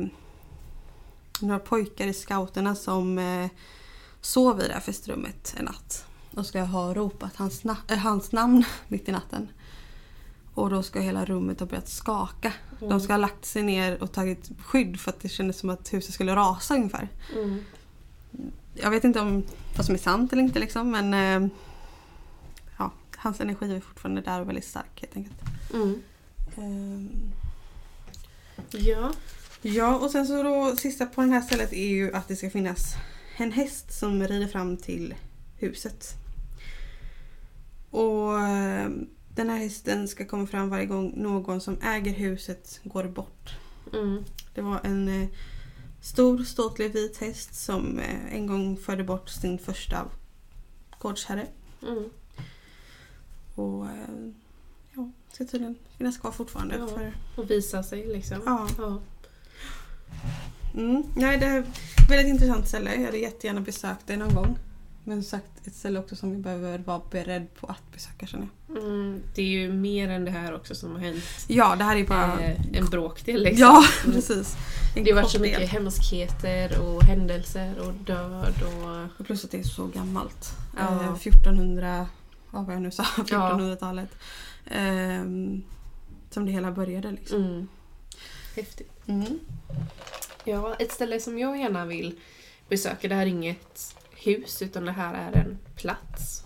några 1.42 1.60
pojkar 1.60 2.08
i 2.08 2.14
scouterna 2.14 2.76
som 2.76 3.18
eh, 3.18 3.48
sov 4.22 4.62
i 4.62 4.68
det 4.68 4.74
här 4.74 4.80
festrummet 4.82 5.56
en 5.58 5.66
natt. 5.66 6.06
Och 6.36 6.46
ska 6.46 6.62
ha 6.62 6.94
ropat 6.94 7.36
hans, 7.36 7.64
na- 7.64 7.78
äh, 7.92 7.98
hans 7.98 8.32
namn 8.32 8.64
mitt 8.88 9.10
i 9.10 9.12
natten. 9.12 9.48
Och 10.54 10.70
då 10.70 10.84
ska 10.84 11.00
hela 11.00 11.26
rummet 11.26 11.60
ha 11.60 11.68
börjat 11.68 11.90
skaka. 11.90 12.54
De 12.80 13.02
ska 13.02 13.14
ha 13.14 13.18
lagt 13.18 13.46
sig 13.46 13.64
ner 13.64 14.04
och 14.04 14.12
tagit 14.12 14.52
skydd 14.60 15.00
för 15.00 15.12
att 15.12 15.20
det 15.20 15.30
kändes 15.30 15.58
som 15.60 15.70
att 15.70 15.94
huset 15.94 16.14
skulle 16.14 16.36
rasa 16.36 16.76
ungefär. 16.76 17.10
Mm. 17.36 17.62
Jag 18.74 18.90
vet 18.92 19.04
inte 19.04 19.20
om 19.20 19.44
vad 19.78 19.86
som 19.86 19.96
är 19.96 20.00
sant 20.00 20.34
eller 20.34 20.44
inte 20.44 20.60
liksom 20.60 20.92
men 20.92 21.14
eh, 21.44 21.50
ja, 22.78 22.92
hans 23.18 23.40
energi 23.42 23.76
är 23.76 23.80
fortfarande 23.80 24.22
där 24.22 24.42
och 24.42 24.48
väldigt 24.48 24.66
stark 24.66 25.02
helt 25.02 25.16
enkelt. 25.16 25.42
Mm. 25.74 26.02
Ehm, 26.58 27.10
Ja. 28.70 29.12
Ja, 29.62 29.96
och 29.96 30.12
sen 30.12 30.28
så 30.28 30.44
då 30.44 30.76
sista 30.76 31.06
på 31.06 31.22
det 31.22 31.28
här 31.28 31.42
stället 31.42 31.74
är 31.74 31.88
ju 31.88 32.14
att 32.14 32.28
det 32.28 32.36
ska 32.36 32.50
finnas 32.50 32.94
en 33.38 33.52
häst 33.52 34.00
som 34.00 34.28
rider 34.28 34.48
fram 34.48 34.78
till 34.78 35.14
huset. 35.58 36.14
Och 37.96 38.40
eh, 38.40 38.90
den 39.30 39.50
här 39.50 39.58
hästen 39.58 40.08
ska 40.08 40.26
komma 40.26 40.48
fram 40.48 40.70
varje 40.70 40.86
gång 40.86 41.14
någon 41.16 41.62
som 41.62 41.78
äger 41.82 42.14
huset 42.14 42.80
går 42.84 43.04
bort. 43.04 43.56
Mm. 43.94 44.24
Det 44.54 44.62
var 44.62 44.80
en 44.84 45.22
eh, 45.22 45.28
stor 46.02 46.44
ståtlig 46.44 46.94
vit 46.94 47.18
häst 47.18 47.56
som 47.56 48.00
eh, 48.00 48.36
en 48.36 48.48
gång 48.48 48.78
förde 48.78 49.04
bort 49.04 49.30
sin 49.30 49.60
första 49.60 50.06
gårdsherre. 51.00 51.48
Mm. 51.82 52.10
Och 53.56 53.88
ja, 54.96 55.12
ska 55.32 55.46
tydligen 55.46 55.76
finnas 55.98 56.18
kvar 56.18 56.32
fortfarande. 56.32 56.76
Ja. 56.76 56.88
För, 56.88 57.14
Och 57.36 57.52
visa 57.52 57.84
sig 57.84 58.08
liksom. 58.08 58.42
Ja. 58.46 58.68
ja. 58.78 59.02
Mm. 60.74 61.04
Nej, 61.16 61.38
det 61.38 61.46
är 61.46 61.60
ett 61.60 62.10
väldigt 62.10 62.28
intressant 62.28 62.68
ställe. 62.68 62.96
Jag 62.96 63.06
hade 63.06 63.18
jättegärna 63.18 63.62
besökt 63.62 64.08
det 64.08 64.18
någon 64.18 64.36
gång. 64.36 64.58
Men 65.08 65.24
som 65.24 65.40
sagt, 65.40 65.68
ett 65.68 65.76
ställe 65.76 66.00
också 66.00 66.16
som 66.16 66.32
vi 66.32 66.38
behöver 66.38 66.78
vara 66.80 67.02
beredd 67.12 67.48
på 67.60 67.68
att 67.68 67.92
besöka 67.94 68.28
känner 68.28 68.48
jag. 68.68 68.78
Mm. 68.84 69.22
Det 69.36 69.42
är 69.42 69.46
ju 69.46 69.74
mer 69.74 70.10
än 70.10 70.26
det 70.26 70.32
här 70.32 70.56
också 70.56 70.76
som 70.76 70.92
har 70.92 71.00
hänt. 71.00 71.24
Ja, 71.48 71.76
det 71.76 71.84
här 71.84 71.96
är 71.96 72.08
bara... 72.08 72.40
Eh, 72.40 72.62
en 72.74 72.86
bråkdel 72.86 73.44
liksom. 73.44 73.62
ja, 73.62 73.84
precis. 74.12 74.56
En 74.96 75.04
Det 75.04 75.12
har 75.12 75.22
varit 75.22 75.32
så 75.32 75.38
kort 75.38 75.48
del. 75.48 75.60
mycket 75.60 75.70
hemskheter 75.74 76.80
och 76.82 77.04
händelser 77.04 77.80
och 77.80 77.94
död 77.94 78.54
och... 78.64 79.20
Och 79.20 79.26
plus 79.26 79.46
att 79.46 79.52
det 79.52 79.60
är 79.60 79.64
så 79.64 79.88
gammalt. 79.88 80.52
Ja. 80.78 81.04
Eh, 81.04 81.14
1400... 81.14 82.08
Vad 82.52 82.66
var 82.66 82.74
jag 82.74 82.82
nu 82.82 82.92
sa? 82.92 83.04
1400-talet. 83.18 84.10
Ehm, 84.72 85.64
som 86.30 86.46
det 86.46 86.52
hela 86.52 86.72
började 86.72 87.12
liksom. 87.12 87.44
Mm. 87.44 87.68
Häftigt. 88.56 88.92
Mm. 89.08 89.40
Ja, 90.44 90.76
ett 90.80 90.92
ställe 90.92 91.20
som 91.20 91.40
jag 91.40 91.58
gärna 91.60 91.86
vill 91.86 92.20
besöka, 92.70 93.08
det 93.08 93.16
här 93.16 93.22
är 93.22 93.26
inget 93.26 93.96
hus 94.26 94.62
utan 94.62 94.86
det 94.86 94.92
här 94.92 95.14
är 95.14 95.40
en 95.40 95.58
plats. 95.76 96.46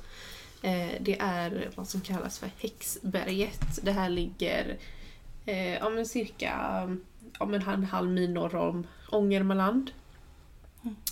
Eh, 0.61 0.91
det 0.99 1.19
är 1.19 1.69
vad 1.75 1.87
som 1.87 2.01
kallas 2.01 2.39
för 2.39 2.49
Häxberget. 2.57 3.79
Det 3.81 3.91
här 3.91 4.09
ligger 4.09 4.77
eh, 5.45 5.73
ja, 5.73 5.89
men 5.89 6.05
cirka 6.05 6.53
men 7.39 7.53
en 7.53 7.83
halv 7.83 8.09
mil 8.09 8.33
norr 8.33 8.55
om 8.55 8.87
Ångermanland. 9.09 9.91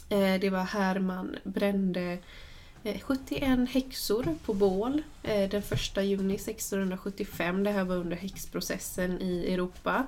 Eh, 0.10 0.40
det 0.40 0.50
var 0.50 0.64
här 0.64 1.00
man 1.00 1.36
brände 1.44 2.18
eh, 2.84 3.00
71 3.00 3.70
häxor 3.70 4.36
på 4.46 4.54
bål 4.54 5.02
den 5.22 5.64
1 5.72 5.98
juni 6.04 6.36
1675. 6.36 7.64
Det 7.64 7.72
här 7.72 7.84
var 7.84 7.96
under 7.96 8.18
häxprocessen 8.18 9.22
i 9.22 9.54
Europa. 9.54 10.08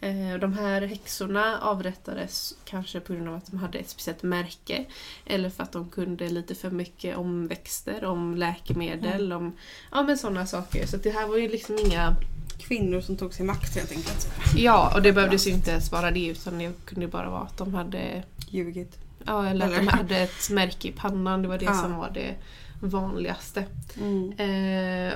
Eh, 0.00 0.34
De 0.40 0.52
här 0.52 0.82
häxorna 0.82 1.58
avrättades 1.60 2.54
kanske 2.64 3.00
på 3.00 3.12
grund 3.12 3.28
av 3.28 3.34
att 3.34 3.50
de 3.50 3.56
hade 3.58 3.78
ett 3.78 3.88
speciellt 3.90 4.22
märke 4.22 4.84
eller 5.26 5.50
för 5.50 5.62
att 5.62 5.72
de 5.72 5.88
kunde 5.88 6.28
lite 6.28 6.54
för 6.54 6.70
mycket 6.70 7.16
om 7.16 7.46
växter, 7.46 8.04
om 8.04 8.34
läkemedel, 8.36 9.32
om 9.32 9.56
ja, 9.92 10.02
men 10.02 10.18
sådana 10.18 10.46
saker. 10.46 10.86
Så 10.86 10.96
det 10.96 11.10
här 11.10 11.26
var 11.26 11.36
ju 11.36 11.48
liksom 11.48 11.78
inga... 11.86 12.16
Kvinnor 12.58 13.00
som 13.00 13.16
tog 13.16 13.34
sig 13.34 13.46
makt 13.46 13.74
helt 13.76 13.90
enkelt. 13.92 14.28
Ja, 14.56 14.92
och 14.94 15.02
det 15.02 15.12
behövdes 15.12 15.46
ju 15.46 15.50
inte 15.50 15.70
ens 15.70 15.92
vara 15.92 16.10
det 16.10 16.26
utan 16.26 16.58
det 16.58 16.72
kunde 16.84 17.06
bara 17.08 17.30
vara 17.30 17.40
att 17.42 17.58
de 17.58 17.74
hade 17.74 18.22
Ljugit. 18.50 18.98
Ja, 19.24 19.46
eller 19.48 19.66
att 19.66 19.72
de 19.72 19.78
Eller? 19.78 19.90
hade 19.92 20.16
ett 20.16 20.50
märke 20.50 20.88
i 20.88 20.92
pannan. 20.92 21.42
Det 21.42 21.48
var 21.48 21.58
det 21.58 21.64
Ja. 21.64 21.74
som 21.74 21.96
var 21.96 22.10
det 22.10 22.34
vanligaste. 22.80 23.64
Mm. 24.00 24.32
Eh, 24.32 25.12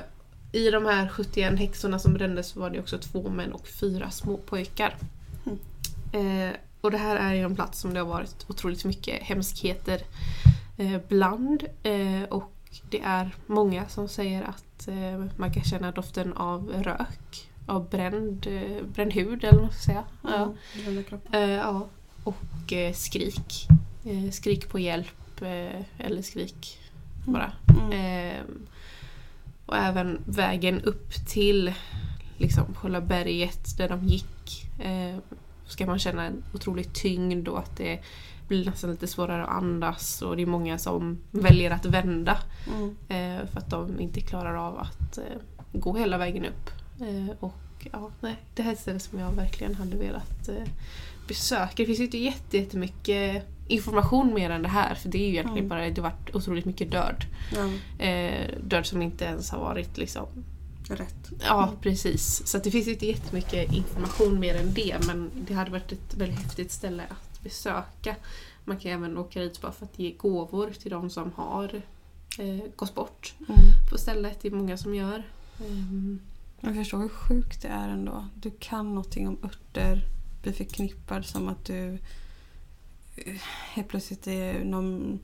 I 0.51 0.71
de 0.71 0.85
här 0.85 1.09
71 1.09 1.59
häxorna 1.59 1.99
som 1.99 2.13
brändes 2.13 2.55
var 2.55 2.69
det 2.69 2.79
också 2.79 2.97
två 2.97 3.29
män 3.29 3.53
och 3.53 3.67
fyra 3.67 4.11
små 4.11 4.37
pojkar. 4.37 4.95
Eh, 6.13 6.55
och 6.81 6.91
det 6.91 6.97
här 6.97 7.15
är 7.15 7.33
ju 7.33 7.41
en 7.41 7.55
plats 7.55 7.79
som 7.79 7.93
det 7.93 7.99
har 7.99 8.07
varit 8.07 8.45
otroligt 8.49 8.85
mycket 8.85 9.23
hemskheter 9.23 10.01
eh, 10.77 11.01
bland. 11.07 11.63
Eh, 11.83 12.23
och 12.29 12.53
det 12.89 13.01
är 13.01 13.35
många 13.47 13.87
som 13.87 14.07
säger 14.07 14.43
att 14.43 14.87
eh, 14.87 15.25
man 15.35 15.53
kan 15.53 15.63
känna 15.63 15.91
doften 15.91 16.33
av 16.33 16.69
rök, 16.69 17.49
av 17.65 17.89
bränd, 17.89 18.47
eh, 18.47 18.85
bränd 18.85 19.13
hud 19.13 19.43
eller 19.43 19.53
vad 19.53 19.61
man 19.61 19.71
ska 19.71 19.81
säga. 19.81 20.03
Ja. 20.23 20.53
Brända 20.83 21.03
kroppar. 21.03 21.39
Eh, 21.39 21.49
ja. 21.49 21.87
Och 22.23 22.73
skrik. 22.93 23.67
Skrik 24.31 24.69
på 24.69 24.79
hjälp 24.79 25.41
eller 25.97 26.21
skrik 26.21 26.79
bara. 27.25 27.51
Eh, 27.93 28.41
och 29.71 29.77
även 29.77 30.21
vägen 30.25 30.81
upp 30.81 31.11
till 31.27 31.73
liksom, 32.37 32.73
själva 32.73 33.01
berget 33.01 33.77
där 33.77 33.89
de 33.89 34.03
gick. 34.05 34.65
Eh, 34.79 35.17
ska 35.65 35.85
man 35.85 35.99
känna 35.99 36.23
en 36.25 36.43
otrolig 36.53 36.93
tyngd 36.93 37.47
och 37.47 37.59
att 37.59 37.77
det 37.77 37.99
blir 38.47 38.65
nästan 38.65 38.91
lite 38.91 39.07
svårare 39.07 39.43
att 39.43 39.49
andas 39.49 40.21
och 40.21 40.35
det 40.35 40.41
är 40.41 40.45
många 40.45 40.77
som 40.77 41.17
väljer 41.31 41.71
att 41.71 41.85
vända 41.85 42.37
Mm. 42.75 42.89
eh, 43.09 43.47
för 43.47 43.57
att 43.57 43.69
de 43.69 43.99
inte 43.99 44.21
klarar 44.21 44.55
av 44.55 44.77
att 44.79 45.17
eh, 45.17 45.23
gå 45.73 45.97
hela 45.97 46.17
vägen 46.17 46.45
upp. 46.45 46.69
Eh, 47.01 47.35
och 47.39 47.87
ja, 47.91 48.09
nej, 48.19 48.35
det 48.55 48.61
här 48.63 48.69
är 48.69 48.73
ett 48.73 48.79
ställe 48.81 48.99
som 48.99 49.19
jag 49.19 49.31
verkligen 49.31 49.75
hade 49.75 49.97
velat 49.97 50.49
eh, 50.49 50.67
besöka. 51.27 51.73
Det 51.75 51.85
finns 51.85 51.99
ju 51.99 52.03
inte 52.03 52.17
jätte- 52.17 52.57
jättemycket 52.57 53.47
information 53.71 54.33
mer 54.33 54.49
än 54.49 54.61
det 54.61 54.67
här 54.69 54.95
för 54.95 55.09
det 55.09 55.17
är 55.17 55.21
ju 55.27 55.29
egentligen 55.33 55.67
bara 55.69 55.89
det 55.89 56.01
har 56.01 56.09
varit 56.09 56.35
otroligt 56.35 56.65
mycket 56.65 56.91
död. 56.91 57.25
Ja, 57.55 57.69
Eh, 58.05 58.49
död 58.63 58.85
som 58.85 59.01
inte 59.01 59.25
ens 59.25 59.49
har 59.51 59.59
varit 59.59 59.97
liksom 59.97 60.25
rätt. 60.89 61.29
Ja, 61.43 61.71
precis. 61.81 62.47
Så 62.47 62.57
det 62.57 62.71
finns 62.71 62.87
inte 62.87 63.05
jättemycket 63.05 63.73
information 63.73 64.39
mer 64.39 64.55
än 64.55 64.73
det 64.73 64.97
men 65.07 65.29
det 65.47 65.53
hade 65.53 65.71
varit 65.71 65.91
ett 65.91 66.13
väldigt 66.17 66.39
häftigt 66.39 66.71
ställe 66.71 67.03
att 67.09 67.43
besöka. 67.43 68.15
Man 68.65 68.77
kan 68.77 68.91
även 68.91 69.17
åka 69.17 69.39
dit 69.39 69.61
bara 69.61 69.71
för 69.71 69.85
att 69.85 69.99
ge 69.99 70.11
gåvor 70.11 70.69
till 70.81 70.91
de 70.91 71.09
som 71.09 71.31
har 71.35 71.81
eh, 72.39 72.63
gått 72.75 72.95
bort 72.95 73.33
Mm. 73.49 73.61
på 73.91 73.97
stället. 73.97 74.37
Det 74.41 74.47
är 74.47 74.51
många 74.51 74.77
som 74.77 74.95
gör. 74.95 75.23
Ehm, 75.59 76.19
Jag 76.59 76.75
förstår 76.75 76.97
hur 76.99 77.09
sjukt 77.09 77.61
det 77.61 77.67
är 77.67 77.89
ändå. 77.89 78.25
Du 78.35 78.51
kan 78.59 78.89
någonting 78.89 79.27
om 79.27 79.37
örter. 79.43 80.01
Blir 80.43 80.53
förknippad 80.53 81.25
som 81.25 81.47
att 81.47 81.65
du 81.65 81.97
helt 83.73 83.87
plötsligt 83.87 84.27
är 84.27 84.63
någon 84.63 85.19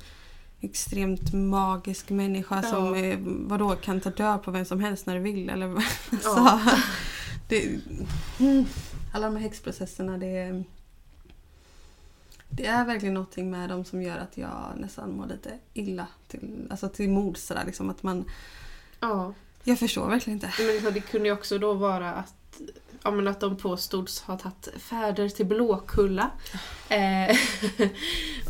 extremt 0.62 1.34
magisk 1.34 2.10
människa 2.10 2.56
Ja. 2.64 2.70
som 2.70 2.94
eh, 2.96 3.18
vadå, 3.22 3.76
kan 3.76 4.02
ta 4.02 4.10
död 4.10 4.44
på 4.44 4.52
vem 4.52 4.66
som 4.66 4.80
helst 4.80 5.06
när 5.06 5.16
du 5.16 5.22
vill. 5.22 5.50
Eller? 5.50 5.68
Ja. 6.12 6.20
så, 6.20 6.60
det, 7.48 7.80
alla 9.14 9.26
de 9.28 9.36
här 9.36 9.44
häxprocesserna 9.44 10.18
det, 10.18 10.38
är- 10.38 10.64
det 12.50 12.66
är 12.66 12.86
verkligen 12.86 13.14
någonting 13.14 13.52
med 13.52 13.70
dem 13.70 13.86
som 13.86 14.02
gör 14.02 14.18
att 14.18 14.38
jag 14.38 14.74
nästan 14.78 15.18
mår 15.18 15.26
lite 15.28 15.52
illa 15.74 16.08
till, 16.28 16.68
alltså 16.70 16.90
till 16.90 17.10
mods. 17.10 17.52
Liksom, 17.66 17.90
att 17.90 18.04
man, 18.04 18.26
ja. 19.00 19.34
jag 19.64 19.80
förstår 19.80 20.08
verkligen 20.10 20.38
inte. 20.38 20.52
Men 20.84 20.94
det 20.94 21.00
kunde 21.00 21.28
ju 21.28 21.34
också 21.34 21.58
då 21.58 21.74
vara 21.74 22.14
att, 22.14 22.34
ja, 23.08 23.12
men 23.12 23.28
att 23.28 23.40
de 23.40 23.58
påstods 23.58 24.22
ha 24.22 24.38
tagit 24.38 24.70
färder 24.78 25.30
till 25.30 25.46
Blåkulla. 25.46 26.32
Eh, 26.90 27.38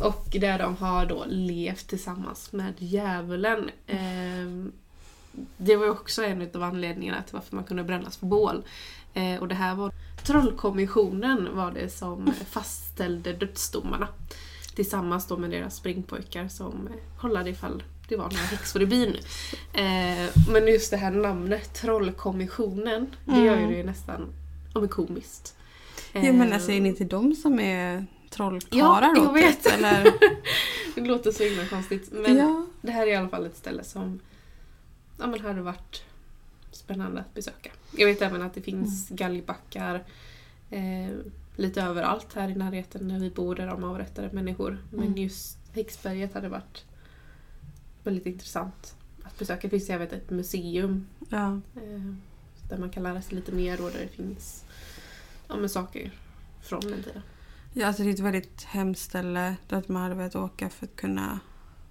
och 0.00 0.26
där 0.30 0.58
de 0.58 0.76
har 0.76 1.06
då 1.06 1.24
levt 1.28 1.88
tillsammans 1.88 2.52
med 2.52 2.74
djävulen. 2.78 3.70
Eh, 3.86 4.70
det 5.56 5.76
var 5.76 5.84
ju 5.84 5.90
också 5.90 6.24
en 6.24 6.50
av 6.54 6.62
anledningarna 6.62 7.22
till 7.22 7.34
varför 7.34 7.56
man 7.56 7.64
kunde 7.64 7.84
brännas 7.84 8.16
på 8.16 8.26
bål. 8.26 8.62
Eh, 9.14 9.40
och 9.40 9.48
det 9.48 9.54
här 9.54 9.74
var 9.74 9.92
Trollkommissionen 10.24 11.56
var 11.56 11.70
det 11.70 11.88
som 11.88 12.32
fastställde 12.50 13.32
dödsdomarna. 13.32 14.08
Tillsammans 14.74 15.26
då 15.26 15.36
med 15.36 15.50
deras 15.50 15.76
springpojkar 15.76 16.48
som 16.48 16.88
eh, 16.88 17.20
kollade 17.20 17.50
ifall 17.50 17.82
det 18.08 18.16
var 18.16 18.24
några 18.24 18.36
häxor 18.36 18.82
i 18.82 18.86
byn. 18.86 19.16
Eh, 19.72 20.30
men 20.52 20.66
just 20.66 20.90
det 20.90 20.96
här 20.96 21.10
namnet, 21.10 21.74
Trollkommissionen, 21.74 23.06
det 23.24 23.40
gör 23.40 23.56
ju 23.56 23.76
det 23.76 23.84
nästan 23.84 24.32
ja, 24.78 24.80
men 24.80 24.88
komiskt. 24.88 25.56
Ja, 26.12 26.20
men 26.32 26.48
Eh, 26.48 26.54
alltså 26.54 26.70
är 26.72 26.80
det 26.80 26.88
inte 26.88 27.04
de 27.04 27.34
som 27.34 27.60
är 27.60 28.06
trollkarlar 28.30 29.12
Ja, 29.16 29.22
jag 29.24 29.32
vet. 29.32 29.64
typ, 29.64 29.72
Eller? 29.72 30.12
Det 30.94 31.00
låter 31.00 31.32
så 31.32 31.44
himla 31.44 31.66
konstigt. 31.66 32.08
Men 32.12 32.36
ja. 32.36 32.66
det 32.82 32.90
här 32.92 33.06
är 33.06 33.10
i 33.10 33.16
alla 33.16 33.28
fall 33.28 33.46
ett 33.46 33.56
ställe 33.56 33.84
som 33.84 34.20
ja, 35.18 35.26
men 35.26 35.40
hade 35.40 35.62
varit 35.62 36.02
spännande 36.72 37.20
att 37.20 37.34
besöka. 37.34 37.70
Jag 37.96 38.06
vet 38.06 38.22
även 38.22 38.42
att 38.42 38.54
det 38.54 38.60
finns 38.60 39.08
galgbackar 39.08 40.04
eh, 40.70 41.16
lite 41.56 41.82
överallt 41.82 42.34
här 42.34 42.48
i 42.48 42.54
närheten 42.54 43.08
när 43.08 43.18
vi 43.20 43.30
bor 43.30 43.54
där 43.54 43.66
de 43.66 43.84
avrättade 43.84 44.28
människor. 44.32 44.78
Men 44.90 45.06
Mm. 45.06 45.16
just 45.22 45.58
Häxberget 45.74 46.34
hade 46.34 46.48
varit 46.48 46.84
väldigt 48.04 48.26
intressant 48.26 48.94
att 49.22 49.38
besöka. 49.38 49.60
Det 49.62 49.68
finns 49.70 49.90
även 49.90 50.08
ett 50.08 50.30
museum 50.30 51.06
ja. 51.28 51.46
eh, 51.76 52.14
där 52.68 52.78
man 52.78 52.90
kan 52.90 53.02
lära 53.02 53.22
sig 53.22 53.34
lite 53.34 53.52
mer 53.52 53.84
och 53.84 53.90
där 53.90 54.00
det 54.00 54.08
finns 54.08 54.64
ja, 55.48 55.56
men 55.56 55.68
saker 55.68 56.10
från 56.62 56.80
den 56.80 57.02
tiden. 57.02 57.22
ja, 57.72 57.86
alltså 57.86 58.02
det 58.02 58.08
är 58.08 58.14
ett 58.14 58.20
väldigt 58.20 58.62
hemskt 58.62 59.02
ställe 59.02 59.56
där 59.68 59.82
man 59.86 60.02
hade 60.02 60.14
velat 60.14 60.36
åka 60.36 60.70
för 60.70 60.86
att 60.86 60.96
kunna 60.96 61.40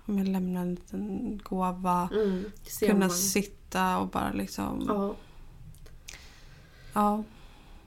ja, 0.06 0.14
men, 0.14 0.32
lämna 0.32 0.60
en 0.60 0.76
liten 0.76 1.38
gåva. 1.44 2.10
Mm, 2.14 2.52
kunna 2.80 3.00
man. 3.00 3.10
sitta 3.10 3.98
och 3.98 4.08
bara 4.08 4.32
liksom... 4.32 4.86
Ja. 4.88 5.16
Ja. 6.94 7.24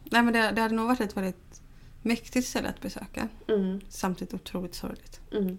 Nej 0.05 0.23
men 0.23 0.33
det, 0.33 0.51
det 0.51 0.61
hade 0.61 0.75
nog 0.75 0.87
varit 0.87 1.01
ett 1.01 1.17
väldigt 1.17 1.63
mäktigt 2.03 2.47
ställe 2.49 2.69
att 2.69 2.81
besöka. 2.81 3.29
Mm, 3.49 3.81
Samtidigt 3.89 4.35
otroligt 4.35 4.75
sorgligt. 4.75 5.21
mm. 5.33 5.59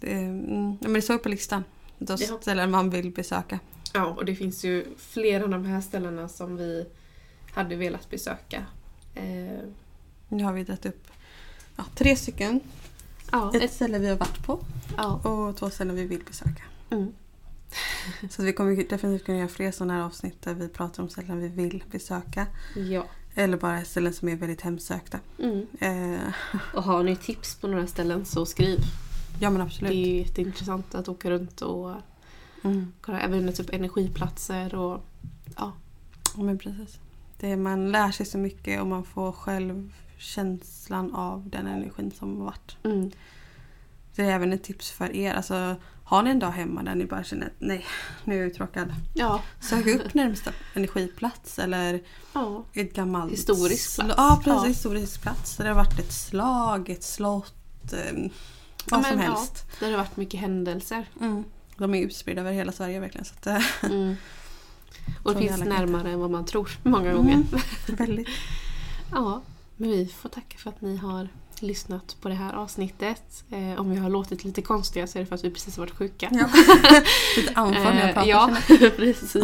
Det, 0.00 0.12
mm, 0.12 0.76
men 0.80 0.92
det 0.92 1.02
står 1.02 1.18
på 1.18 1.28
listan. 1.28 1.64
De 1.98 2.18
ställen 2.18 2.70
man 2.70 2.90
vill 2.90 3.10
besöka. 3.10 3.58
Ja, 3.92 4.04
och 4.06 4.24
det 4.24 4.34
finns 4.34 4.64
ju 4.64 4.86
flera 4.98 5.44
av 5.44 5.50
de 5.50 5.64
här 5.64 5.80
ställena 5.80 6.28
som 6.28 6.56
vi 6.56 6.86
hade 7.52 7.76
velat 7.76 8.10
besöka. 8.10 8.66
Eh, 9.14 9.58
Nu 10.28 10.44
har 10.44 10.52
vi 10.52 10.64
dragit 10.64 10.86
upp 10.86 11.06
ja, 11.76 11.84
tre 11.94 12.16
stycken. 12.16 12.60
ja, 13.32 13.52
Ett 13.54 13.62
ett, 13.62 13.72
ställe 13.72 13.98
vi 13.98 14.08
har 14.08 14.16
varit 14.16 14.46
på 14.46 14.64
ja. 14.96 15.12
och 15.14 15.56
två 15.56 15.70
ställen 15.70 15.96
vi 15.96 16.06
vill 16.06 16.22
besöka. 16.26 16.62
Mm. 16.90 17.12
Så 18.30 18.42
vi 18.42 18.52
kommer 18.52 18.76
definitivt 18.76 19.24
kunna 19.26 19.38
göra 19.38 19.48
fler 19.48 19.72
sådana 19.72 19.94
här 19.94 20.00
avsnitt 20.02 20.42
där 20.42 20.54
vi 20.54 20.68
pratar 20.68 21.02
om 21.02 21.08
ställen 21.08 21.40
vi 21.40 21.48
vill 21.48 21.84
besöka. 21.90 22.46
ja. 22.76 23.06
Eller 23.34 23.56
bara 23.56 23.84
ställen 23.84 24.12
som 24.12 24.28
är 24.28 24.36
väldigt 24.36 24.60
hemsökta. 24.60 25.18
Mm. 25.38 25.66
Eh, 25.80 26.20
Och 26.74 26.82
har 26.82 27.02
ni 27.02 27.16
tips 27.16 27.54
på 27.54 27.66
några 27.68 27.86
ställen 27.86 28.24
så 28.24 28.46
skriv. 28.46 28.78
ja 29.40 29.50
men 29.50 29.58
Det 29.58 29.64
absolut. 29.64 29.90
är 29.92 29.96
ju 29.96 30.18
jätteintressant 30.18 30.94
att 30.94 31.08
åka 31.08 31.30
runt 31.30 31.60
och 31.62 31.94
Mm. 32.62 32.92
kolla 33.00 33.20
även 33.20 33.52
typ 33.52 33.70
energiplatser 33.74 34.74
och 34.74 35.04
ja. 35.56 35.72
Ja, 36.36 36.42
men 36.42 36.58
precis. 36.58 36.98
Det, 37.38 37.56
man 37.56 37.92
lär 37.92 38.10
sig 38.10 38.26
så 38.26 38.38
mycket 38.38 38.80
och 38.80 38.86
man 38.86 39.04
får 39.04 39.32
själv 39.32 39.92
känslan 40.18 41.14
av 41.14 41.48
den 41.48 41.66
energin 41.66 42.10
som 42.10 42.38
har 42.38 42.44
varit. 42.44 42.76
Mm. 42.82 43.10
Det 44.14 44.22
är 44.22 44.30
även 44.30 44.52
ett 44.52 44.62
tips 44.62 44.90
för 44.90 45.16
er. 45.16 45.34
Alltså, 45.34 45.76
har 46.04 46.22
ni 46.22 46.30
en 46.30 46.38
dag 46.38 46.50
hemma 46.50 46.82
där 46.82 46.94
ni 46.94 47.04
bara 47.04 47.24
känner 47.24 47.46
att 47.46 47.52
nej, 47.58 47.84
nu 48.24 48.34
är 48.34 48.38
jag 48.38 48.46
uttråkad. 48.46 48.94
Ja. 49.14 49.42
Sök 49.60 49.86
upp 49.86 50.14
närmsta 50.14 50.52
energiplats 50.74 51.58
eller 51.58 52.02
ja. 52.32 52.64
ett 52.72 52.94
gammalt... 52.94 53.32
Historisk 53.32 53.94
plats. 53.96 54.14
Ja, 54.16 54.40
precis. 54.44 54.62
Ja. 54.62 54.68
Historisk 54.68 55.22
plats. 55.22 55.56
Där 55.56 55.64
det 55.64 55.70
har 55.70 55.76
varit 55.76 55.98
ett 55.98 56.12
slag, 56.12 56.90
ett 56.90 57.02
slott, 57.02 57.92
eh, 57.92 58.30
vad 58.90 59.00
men, 59.00 59.10
som 59.12 59.20
ja. 59.20 59.26
helst. 59.26 59.66
Där 59.80 59.86
det 59.86 59.92
har 59.92 59.98
varit 60.04 60.16
mycket 60.16 60.40
händelser. 60.40 61.08
Mm. 61.20 61.44
De 61.82 61.94
är 61.94 62.02
utspridda 62.02 62.40
över 62.40 62.52
hela 62.52 62.72
Sverige 62.72 63.00
verkligen. 63.00 63.24
Så 63.24 63.34
att, 63.38 63.46
eh, 63.46 63.62
Mm. 63.90 64.14
Och 65.22 65.34
det 65.34 65.40
finns 65.40 65.58
närmare 65.64 66.10
än 66.10 66.20
vad 66.20 66.30
man 66.30 66.44
tror 66.44 66.70
många 66.82 67.12
gånger. 67.14 67.32
Mm. 67.34 67.46
väldigt. 67.86 68.28
Ja, 69.12 69.42
men 69.76 69.90
vi 69.90 70.06
får 70.06 70.28
tacka 70.28 70.58
för 70.58 70.70
att 70.70 70.80
ni 70.80 70.96
har 70.96 71.28
lyssnat 71.60 72.16
på 72.20 72.28
det 72.28 72.34
här 72.34 72.52
avsnittet. 72.52 73.44
Eh, 73.50 73.80
om 73.80 73.90
vi 73.90 73.96
har 73.96 74.10
låtit 74.10 74.44
lite 74.44 74.62
konstiga 74.62 75.06
så 75.06 75.18
är 75.18 75.20
det 75.20 75.26
för 75.26 75.34
att 75.34 75.44
vi 75.44 75.50
precis 75.50 75.76
har 75.76 75.82
varit 75.82 75.96
sjuka. 75.96 76.28
Ja. 76.32 76.48
Lite 77.36 77.52
andfådd 77.54 77.84
när 77.84 78.00
jag 78.00 78.08
Eh, 78.08 78.14
pratar. 78.14 78.28
ja, 78.28 78.56
precis. 78.96 79.36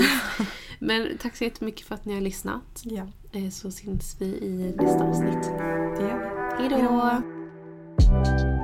Men 0.78 1.18
tack 1.22 1.36
så 1.36 1.44
jättemycket 1.44 1.86
för 1.86 1.94
att 1.94 2.04
ni 2.04 2.14
har 2.14 2.20
lyssnat. 2.20 2.80
ja, 2.82 3.06
Eh, 3.32 3.50
så 3.50 3.70
syns 3.70 4.16
vi 4.18 4.24
i 4.26 4.74
nästa 4.76 5.04
avsnitt. 5.04 5.42
det 5.98 6.02
gör 6.02 6.58
vi. 6.58 6.68
Hej 6.68 6.82
då! 6.82 8.57